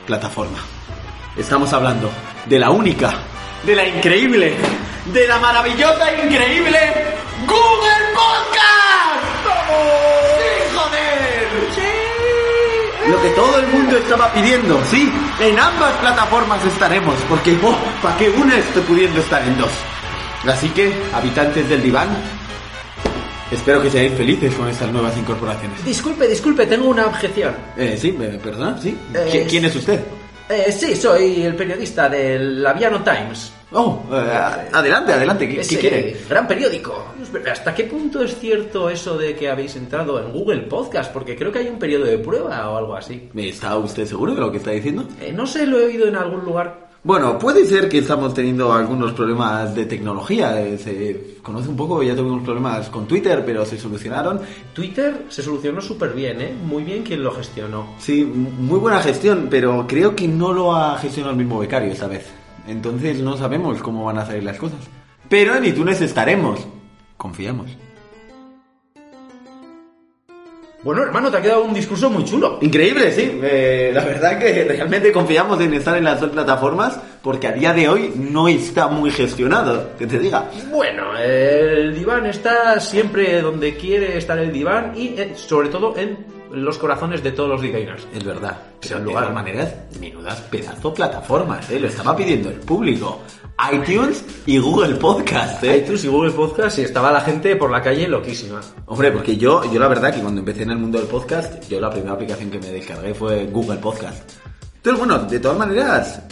plataforma. 0.06 0.58
Estamos 1.36 1.70
hablando 1.72 2.10
de 2.46 2.58
la 2.58 2.70
única, 2.70 3.12
de 3.64 3.76
la 3.76 3.86
increíble, 3.86 4.54
de 5.12 5.28
la 5.28 5.38
maravillosa 5.38 6.12
increíble 6.24 6.78
Google 7.46 8.06
Podcast. 8.14 9.46
¡Vamos! 9.46 9.84
¡Sí, 10.38 10.76
joder! 10.76 11.48
¡Sí! 11.74 13.10
Lo 13.10 13.22
que 13.22 13.28
todo 13.30 13.58
el 13.60 13.66
mundo 13.68 13.96
estaba 13.98 14.32
pidiendo, 14.32 14.82
sí, 14.86 15.12
en 15.40 15.58
ambas 15.58 15.92
plataformas 15.96 16.64
estaremos, 16.64 17.16
porque, 17.28 17.58
oh, 17.62 17.76
¿para 18.02 18.16
qué 18.16 18.30
una 18.30 18.56
esté 18.56 18.80
pudiendo 18.80 19.20
estar 19.20 19.42
en 19.42 19.58
dos? 19.58 19.70
Así 20.48 20.70
que, 20.70 20.94
habitantes 21.12 21.68
del 21.68 21.82
diván, 21.82 22.08
espero 23.50 23.82
que 23.82 23.90
seáis 23.90 24.12
felices 24.12 24.54
con 24.54 24.68
estas 24.68 24.90
nuevas 24.92 25.16
incorporaciones. 25.16 25.84
Disculpe, 25.84 26.26
disculpe, 26.28 26.66
tengo 26.66 26.88
una 26.88 27.06
objeción. 27.06 27.54
Eh, 27.76 27.96
sí, 27.98 28.16
eh, 28.20 28.38
perdona, 28.42 28.78
sí. 28.80 28.96
Eh, 29.14 29.44
¿Qui- 29.44 29.48
¿Quién 29.50 29.64
es 29.66 29.76
usted? 29.76 30.00
Eh, 30.48 30.70
sí, 30.70 30.94
soy 30.94 31.42
el 31.42 31.56
periodista 31.56 32.08
del 32.08 32.62
Laviano 32.62 33.02
Times. 33.02 33.52
Oh, 33.72 34.00
eh, 34.12 34.14
adelante, 34.72 35.12
adelante, 35.12 35.48
¿qué, 35.48 35.56
qué 35.66 35.76
quiere? 35.78 36.16
gran 36.28 36.46
periódico. 36.46 37.04
¿Hasta 37.50 37.74
qué 37.74 37.82
punto 37.84 38.22
es 38.22 38.38
cierto 38.38 38.88
eso 38.88 39.18
de 39.18 39.34
que 39.34 39.50
habéis 39.50 39.74
entrado 39.74 40.20
en 40.24 40.32
Google 40.32 40.60
Podcast? 40.62 41.12
Porque 41.12 41.34
creo 41.34 41.50
que 41.50 41.58
hay 41.58 41.68
un 41.68 41.78
periodo 41.80 42.04
de 42.04 42.18
prueba 42.18 42.70
o 42.70 42.76
algo 42.76 42.94
así. 42.94 43.28
¿Está 43.34 43.76
usted 43.76 44.06
seguro 44.06 44.34
de 44.36 44.40
lo 44.40 44.52
que 44.52 44.58
está 44.58 44.70
diciendo? 44.70 45.08
Eh, 45.20 45.32
no 45.32 45.48
sé, 45.48 45.66
lo 45.66 45.80
he 45.80 45.86
oído 45.86 46.06
en 46.06 46.14
algún 46.14 46.44
lugar. 46.44 46.85
Bueno, 47.06 47.38
puede 47.38 47.64
ser 47.66 47.88
que 47.88 47.98
estamos 47.98 48.34
teniendo 48.34 48.72
algunos 48.72 49.12
problemas 49.12 49.72
de 49.76 49.86
tecnología. 49.86 50.60
eh, 50.60 50.76
Se 50.76 51.40
conoce 51.40 51.68
un 51.68 51.76
poco, 51.76 52.02
ya 52.02 52.16
tuvimos 52.16 52.42
problemas 52.42 52.88
con 52.88 53.06
Twitter, 53.06 53.44
pero 53.46 53.64
se 53.64 53.78
solucionaron. 53.78 54.40
Twitter 54.72 55.26
se 55.28 55.40
solucionó 55.40 55.80
súper 55.80 56.14
bien, 56.14 56.40
¿eh? 56.40 56.52
Muy 56.64 56.82
bien 56.82 57.04
quien 57.04 57.22
lo 57.22 57.30
gestionó. 57.30 57.94
Sí, 58.00 58.24
muy 58.24 58.80
buena 58.80 59.00
gestión, 59.00 59.46
pero 59.48 59.86
creo 59.86 60.16
que 60.16 60.26
no 60.26 60.52
lo 60.52 60.74
ha 60.74 60.98
gestionado 60.98 61.30
el 61.30 61.38
mismo 61.38 61.60
becario 61.60 61.92
esta 61.92 62.08
vez. 62.08 62.26
Entonces 62.66 63.20
no 63.20 63.36
sabemos 63.36 63.80
cómo 63.82 64.04
van 64.04 64.18
a 64.18 64.26
salir 64.26 64.42
las 64.42 64.58
cosas. 64.58 64.80
Pero 65.28 65.54
en 65.54 65.64
iTunes 65.64 66.00
estaremos. 66.00 66.58
Confiamos. 67.16 67.70
Bueno, 70.86 71.02
hermano, 71.02 71.32
te 71.32 71.38
ha 71.38 71.42
quedado 71.42 71.64
un 71.64 71.74
discurso 71.74 72.08
muy 72.08 72.24
chulo. 72.24 72.58
Increíble, 72.60 73.10
sí. 73.10 73.40
Eh, 73.42 73.90
la 73.92 74.04
verdad 74.04 74.38
que 74.38 74.62
realmente 74.62 75.10
confiamos 75.10 75.60
en 75.60 75.74
estar 75.74 75.98
en 75.98 76.04
las 76.04 76.20
dos 76.20 76.30
plataformas 76.30 77.00
porque 77.22 77.48
a 77.48 77.52
día 77.52 77.72
de 77.72 77.88
hoy 77.88 78.12
no 78.14 78.46
está 78.46 78.86
muy 78.86 79.10
gestionado, 79.10 79.96
que 79.98 80.06
te 80.06 80.20
diga. 80.20 80.48
Bueno, 80.70 81.18
el 81.18 81.92
diván 81.92 82.26
está 82.26 82.78
siempre 82.78 83.42
donde 83.42 83.74
quiere 83.74 84.16
estar 84.16 84.38
el 84.38 84.52
diván 84.52 84.92
y 84.94 85.08
eh, 85.18 85.32
sobre 85.34 85.70
todo 85.70 85.96
en 85.98 86.35
los 86.52 86.78
corazones 86.78 87.22
de 87.22 87.32
todos 87.32 87.48
los 87.48 87.60
designers. 87.60 88.06
Es 88.14 88.24
verdad. 88.24 88.56
Pero 88.80 88.98
de 88.98 89.04
lugar. 89.04 89.24
todas 89.24 89.34
maneras, 89.34 89.74
menudas 90.00 90.40
pedazo 90.42 90.92
plataformas, 90.94 91.70
¿eh? 91.70 91.80
Lo 91.80 91.88
estaba 91.88 92.16
pidiendo 92.16 92.50
el 92.50 92.56
público. 92.56 93.20
iTunes 93.72 94.24
y 94.44 94.58
Google 94.58 94.96
Podcast, 94.96 95.64
¿eh? 95.64 95.78
iTunes 95.78 96.04
y 96.04 96.08
Google 96.08 96.32
Podcast 96.32 96.78
y 96.78 96.82
estaba 96.82 97.10
la 97.10 97.20
gente 97.20 97.56
por 97.56 97.70
la 97.70 97.80
calle 97.82 98.06
loquísima. 98.06 98.60
Hombre, 98.86 99.10
porque 99.12 99.36
yo, 99.36 99.70
yo 99.72 99.80
la 99.80 99.88
verdad 99.88 100.14
que 100.14 100.20
cuando 100.20 100.40
empecé 100.40 100.62
en 100.62 100.72
el 100.72 100.78
mundo 100.78 100.98
del 100.98 101.08
podcast, 101.08 101.66
yo 101.68 101.80
la 101.80 101.90
primera 101.90 102.12
aplicación 102.12 102.50
que 102.50 102.58
me 102.58 102.70
descargué 102.70 103.14
fue 103.14 103.46
Google 103.46 103.78
Podcast. 103.78 104.30
Entonces, 104.76 104.98
bueno, 104.98 105.24
de 105.24 105.40
todas 105.40 105.58
maneras, 105.58 106.22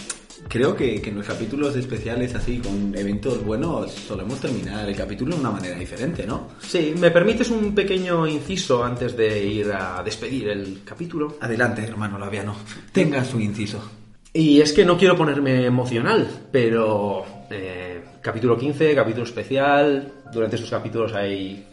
creo 0.49 0.77
que, 0.77 1.01
que 1.01 1.11
en 1.11 1.17
los 1.17 1.27
capítulos 1.27 1.77
especiales 1.77 2.35
así, 2.35 2.59
con 2.59 2.95
eventos 2.97 3.45
buenos, 3.45 3.93
solemos 3.93 4.41
terminar 4.41 4.89
el 4.89 4.97
capítulo 4.97 5.35
de 5.35 5.41
una 5.41 5.51
manera 5.51 5.79
diferente, 5.79 6.27
¿no? 6.27 6.49
Sí, 6.61 6.95
¿me 6.99 7.11
permites 7.11 7.51
un 7.51 7.75
pequeño 7.75 8.27
inciso 8.27 8.85
antes 8.85 9.17
de 9.17 9.45
ir 9.45 9.73
a 9.73 10.03
despedir 10.03 10.49
el 10.49 10.81
capítulo? 10.85 11.37
Adelante, 11.41 11.83
hermano 11.83 12.19
Laviano, 12.19 12.57
tenga 12.93 13.25
su 13.25 13.41
inciso. 13.41 13.83
Y 14.33 14.61
es 14.61 14.73
que 14.73 14.85
no 14.85 14.99
quiero 14.99 15.17
ponerme 15.17 15.65
emocional, 15.65 16.29
pero 16.51 17.25
eh, 17.51 18.03
capítulo 18.21 18.59
15, 18.59 18.95
capítulo 18.95 19.25
especial, 19.25 20.13
durante 20.33 20.57
estos 20.57 20.71
capítulos 20.71 21.13
hay 21.15 21.65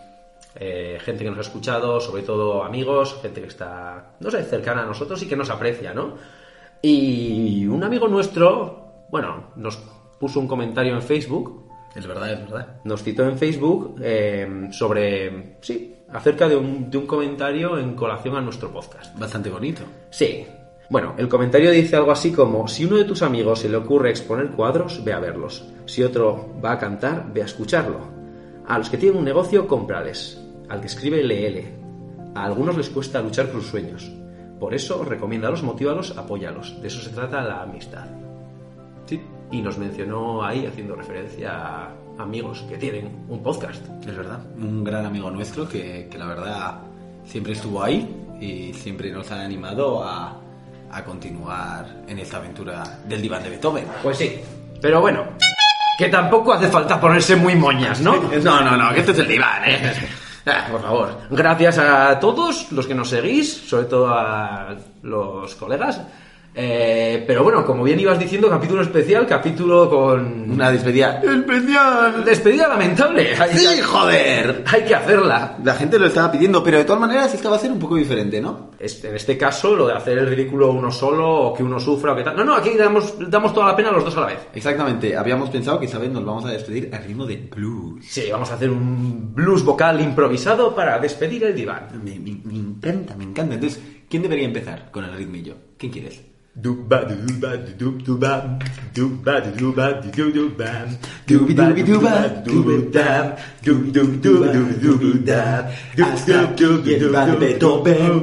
eh, 0.56 1.00
gente 1.04 1.24
que 1.24 1.30
nos 1.30 1.40
ha 1.40 1.42
escuchado, 1.42 2.00
sobre 2.00 2.24
todo 2.24 2.64
amigos, 2.64 3.18
gente 3.22 3.42
que 3.42 3.48
está, 3.48 4.16
no 4.20 4.30
sé, 4.30 4.44
cercana 4.44 4.84
a 4.84 4.86
nosotros 4.86 5.22
y 5.24 5.26
que 5.26 5.36
nos 5.36 5.50
aprecia, 5.50 5.94
¿no? 5.94 6.18
Y 6.82 7.68
un 7.68 7.84
amigo 7.84 8.08
nuestro, 8.08 9.06
bueno, 9.10 9.52
nos 9.56 9.78
puso 10.20 10.40
un 10.40 10.48
comentario 10.48 10.94
en 10.96 11.02
Facebook, 11.02 11.68
Es 11.96 12.08
verdad, 12.08 12.32
es 12.34 12.40
verdad. 12.40 12.82
nos 12.84 13.04
citó 13.04 13.24
en 13.24 13.38
Facebook 13.38 13.96
eh, 14.02 14.68
sobre, 14.72 15.58
sí, 15.62 15.96
acerca 16.12 16.48
de 16.48 16.56
un, 16.56 16.90
de 16.90 16.98
un 16.98 17.06
comentario 17.06 17.78
en 17.78 17.96
colación 17.96 18.36
a 18.36 18.42
nuestro 18.42 18.72
podcast. 18.72 19.18
Bastante 19.18 19.50
bonito. 19.50 19.82
Sí. 20.10 20.46
Bueno, 20.90 21.16
el 21.18 21.30
comentario 21.30 21.72
dice 21.72 21.96
algo 21.96 22.12
así 22.12 22.34
como, 22.34 22.68
si 22.68 22.86
uno 22.86 22.98
de 22.98 23.06
tus 23.06 23.22
amigos 23.22 23.60
se 23.60 23.70
le 23.70 23.78
ocurre 23.78 24.10
exponer 24.10 24.50
cuadros, 24.50 25.04
ve 25.04 25.14
a 25.14 25.20
verlos. 25.20 25.66
Si 25.86 26.04
otro 26.04 26.50
va 26.64 26.74
a 26.74 26.80
cantar, 26.80 27.32
ve 27.34 27.42
a 27.42 27.46
escucharlo. 27.46 28.00
A 28.68 28.78
los 28.78 28.90
que 28.90 28.98
tienen 28.98 29.20
un 29.20 29.26
negocio, 29.26 29.68
cómprales. 29.68 30.42
Al 30.68 30.82
que 30.82 30.88
escribe, 30.88 31.24
léele. 31.24 31.74
A 32.36 32.44
algunos 32.44 32.76
les 32.76 32.90
cuesta 32.90 33.22
luchar 33.22 33.48
por 33.48 33.62
sus 33.62 33.72
sueños. 33.72 34.12
Por 34.62 34.76
eso, 34.76 35.04
recomiéndalos, 35.04 35.64
motívalos, 35.64 36.16
apóyalos. 36.16 36.80
De 36.80 36.88
eso 36.88 37.02
se 37.02 37.10
trata 37.10 37.42
la 37.42 37.64
amistad. 37.64 38.06
Sí. 39.08 39.20
Y 39.50 39.60
nos 39.60 39.80
mencionó 39.80 40.44
ahí, 40.44 40.68
haciendo 40.68 40.96
referencia 40.96 41.52
a, 41.52 41.92
amigos 42.20 42.64
que 42.70 42.78
tienen 42.78 43.26
un 43.28 43.42
podcast. 43.42 43.84
Es 44.08 44.16
verdad, 44.16 44.40
un 44.56 44.84
gran 44.84 45.08
amigo 45.08 45.32
nuestro 45.32 45.68
que, 45.68 46.08
que 46.12 46.16
la 46.16 46.28
verdad 46.28 46.80
siempre 47.26 47.54
estuvo 47.54 47.82
ahí 47.82 48.08
y 48.40 48.72
siempre 48.74 49.10
nos 49.10 49.32
ha 49.32 49.42
animado 49.42 50.04
a, 50.04 50.40
a 50.92 51.04
continuar 51.04 52.04
en 52.08 52.20
esta 52.20 52.38
aventura 52.38 52.84
del 53.08 53.20
diván 53.20 53.42
de 53.42 53.50
Beethoven. 53.50 53.86
Pues 54.04 54.20
sí. 54.20 54.42
Pero 54.80 55.02
bueno, 55.02 55.24
que 55.98 56.08
tampoco 56.08 56.54
hace 56.54 56.68
falta 56.68 57.02
ponerse 57.02 57.36
muy 57.36 57.56
moñas, 57.56 58.00
¿no? 58.02 58.14
No, 58.44 58.62
no, 58.62 58.78
no, 58.78 58.94
que 58.94 59.00
este 59.00 59.14
es 59.14 59.18
el 59.18 59.28
diván, 59.28 59.64
¿eh? 59.66 59.92
Ah, 60.46 60.68
por 60.72 60.82
favor. 60.82 61.18
Gracias 61.30 61.78
a 61.78 62.20
todos 62.20 62.72
los 62.72 62.88
que 62.88 62.96
nos 62.96 63.10
seguís, 63.10 63.52
sobre 63.70 63.86
todo 63.86 64.08
a 64.10 64.76
los 65.04 65.56
colegas. 65.56 66.02
Eh, 66.54 67.24
pero 67.26 67.44
bueno, 67.44 67.66
como 67.66 67.82
bien 67.84 67.98
ibas 68.00 68.20
diciendo, 68.20 68.50
capítulo 68.50 68.82
especial, 68.82 69.26
capítulo 69.26 69.90
con... 69.90 70.52
Una 70.52 70.70
despedida 70.70 71.22
especial. 71.24 72.26
Despedida 72.26 72.68
lamentable. 72.68 73.34
Hay, 73.40 73.58
Sí, 73.58 73.82
joder. 73.82 74.64
hay 74.72 74.82
que 74.84 74.94
hacerla. 74.96 75.58
La 75.64 75.74
gente 75.76 75.98
lo 75.98 76.08
estaba 76.08 76.30
pidiendo, 76.32 76.62
pero 76.62 76.78
de 76.80 76.84
todas 76.84 77.00
maneras 77.00 77.34
esta 77.34 77.50
va 77.50 77.56
a 77.56 77.60
ser 77.60 77.72
un 77.72 77.80
poco 77.80 77.96
diferente, 77.96 78.42
¿no? 78.42 78.72
Este- 78.78 79.08
en 79.10 79.16
este 79.16 79.38
caso, 79.38 79.76
lo 79.76 79.88
de 79.88 79.94
hacer 79.94 80.18
el 80.18 80.28
ridículo 80.28 80.72
uno 80.72 80.92
solo 80.92 81.30
o 81.30 81.54
que 81.54 81.64
uno 81.64 81.80
sufra 81.80 82.12
o 82.12 82.16
que 82.18 82.24
tal. 82.24 82.36
No, 82.36 82.44
no, 82.44 82.56
aquí 82.56 82.72
damos, 82.78 83.16
damos 83.30 83.54
toda 83.54 83.68
la 83.68 83.76
pena 83.76 83.92
los 83.92 84.04
dos 84.04 84.18
a 84.18 84.22
la 84.22 84.28
vez. 84.28 84.40
Exactamente, 84.54 85.16
habíamos 85.16 85.50
pensado 85.50 85.80
que 85.80 85.86
esta 85.86 86.00
vez 86.00 86.10
nos 86.12 86.26
vamos 86.26 86.44
a 86.46 86.50
despedir 86.52 86.90
al 86.94 87.04
ritmo 87.06 87.26
de 87.26 87.38
blues. 87.38 88.06
Sí, 88.10 88.24
vamos 88.30 88.52
a 88.52 88.56
hacer 88.56 88.70
un 88.70 89.34
blues 89.34 89.64
vocal 89.64 90.02
improvisado 90.02 90.76
para 90.76 91.00
despedir 91.00 91.46
el 91.46 91.56
diván. 91.56 91.88
Me, 92.04 92.20
me- 92.20 92.42
me 92.44 92.56
encanta, 92.56 93.16
me 93.16 93.24
encanta. 93.24 93.56
Entonces, 93.56 93.82
¿quién 94.10 94.22
debería 94.24 94.46
empezar 94.46 94.92
con 94.92 95.06
el 95.06 95.14
ritmillo? 95.16 95.56
¿Quién 95.78 95.92
quieres? 95.94 96.22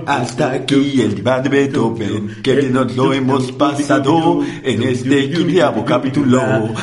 Hasta 0.07 0.51
aquí 0.53 1.01
el 1.01 1.15
diván 1.15 1.43
de 1.43 1.49
Beethoven, 1.49 2.37
que 2.43 2.63
nos 2.65 2.95
lo 2.95 3.15
hemos 3.15 3.51
pasado 3.53 4.43
en 4.63 4.83
este 4.83 5.31
quinceavo 5.31 5.85
capítulo. 5.87 6.75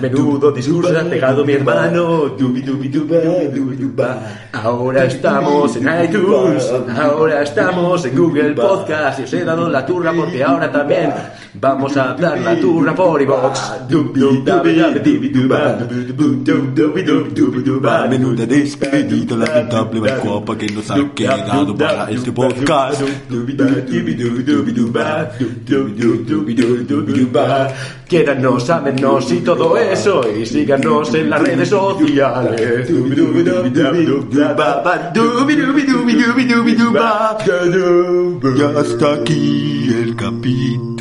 Menudo 0.00 0.50
discurso 0.50 0.98
ha 0.98 1.04
pegado 1.04 1.44
mi 1.44 1.52
hermano. 1.52 2.36
Ahora 4.52 5.04
estamos 5.04 5.76
en 5.76 6.04
iTunes, 6.04 6.72
ahora 6.98 7.42
estamos 7.42 8.04
en 8.04 8.16
Google 8.16 8.52
Podcast 8.54 8.95
os 9.22 9.32
he 9.32 9.44
dado 9.44 9.68
la 9.68 9.84
turra 9.84 10.12
porque 10.12 10.42
ahora 10.42 10.70
también 10.70 11.12
vamos 11.60 11.96
a 11.96 12.14
dar 12.14 12.38
la 12.40 12.58
turra 12.60 12.94
por 12.94 13.20
iVox. 13.20 13.72
Menuda 18.08 18.46
despedida 18.46 19.36
lamentable 19.36 20.00
la 20.00 20.18
copa 20.18 20.56
que 20.56 20.66
nos 20.68 20.90
ha 20.90 20.96
quedado 21.14 21.76
para 21.76 22.10
este 22.10 22.32
podcast. 22.32 23.02
Quédanos, 28.08 28.70
ámenos 28.70 29.32
y 29.32 29.40
todo 29.40 29.76
eso 29.76 30.22
y 30.30 30.46
síganos 30.46 31.12
en 31.14 31.30
las 31.30 31.42
redes 31.42 31.68
sociales. 31.68 32.88
Y 38.48 38.62
hasta 38.78 39.14
aquí 39.14 39.88
el 39.92 40.14
capítulo. 40.14 40.95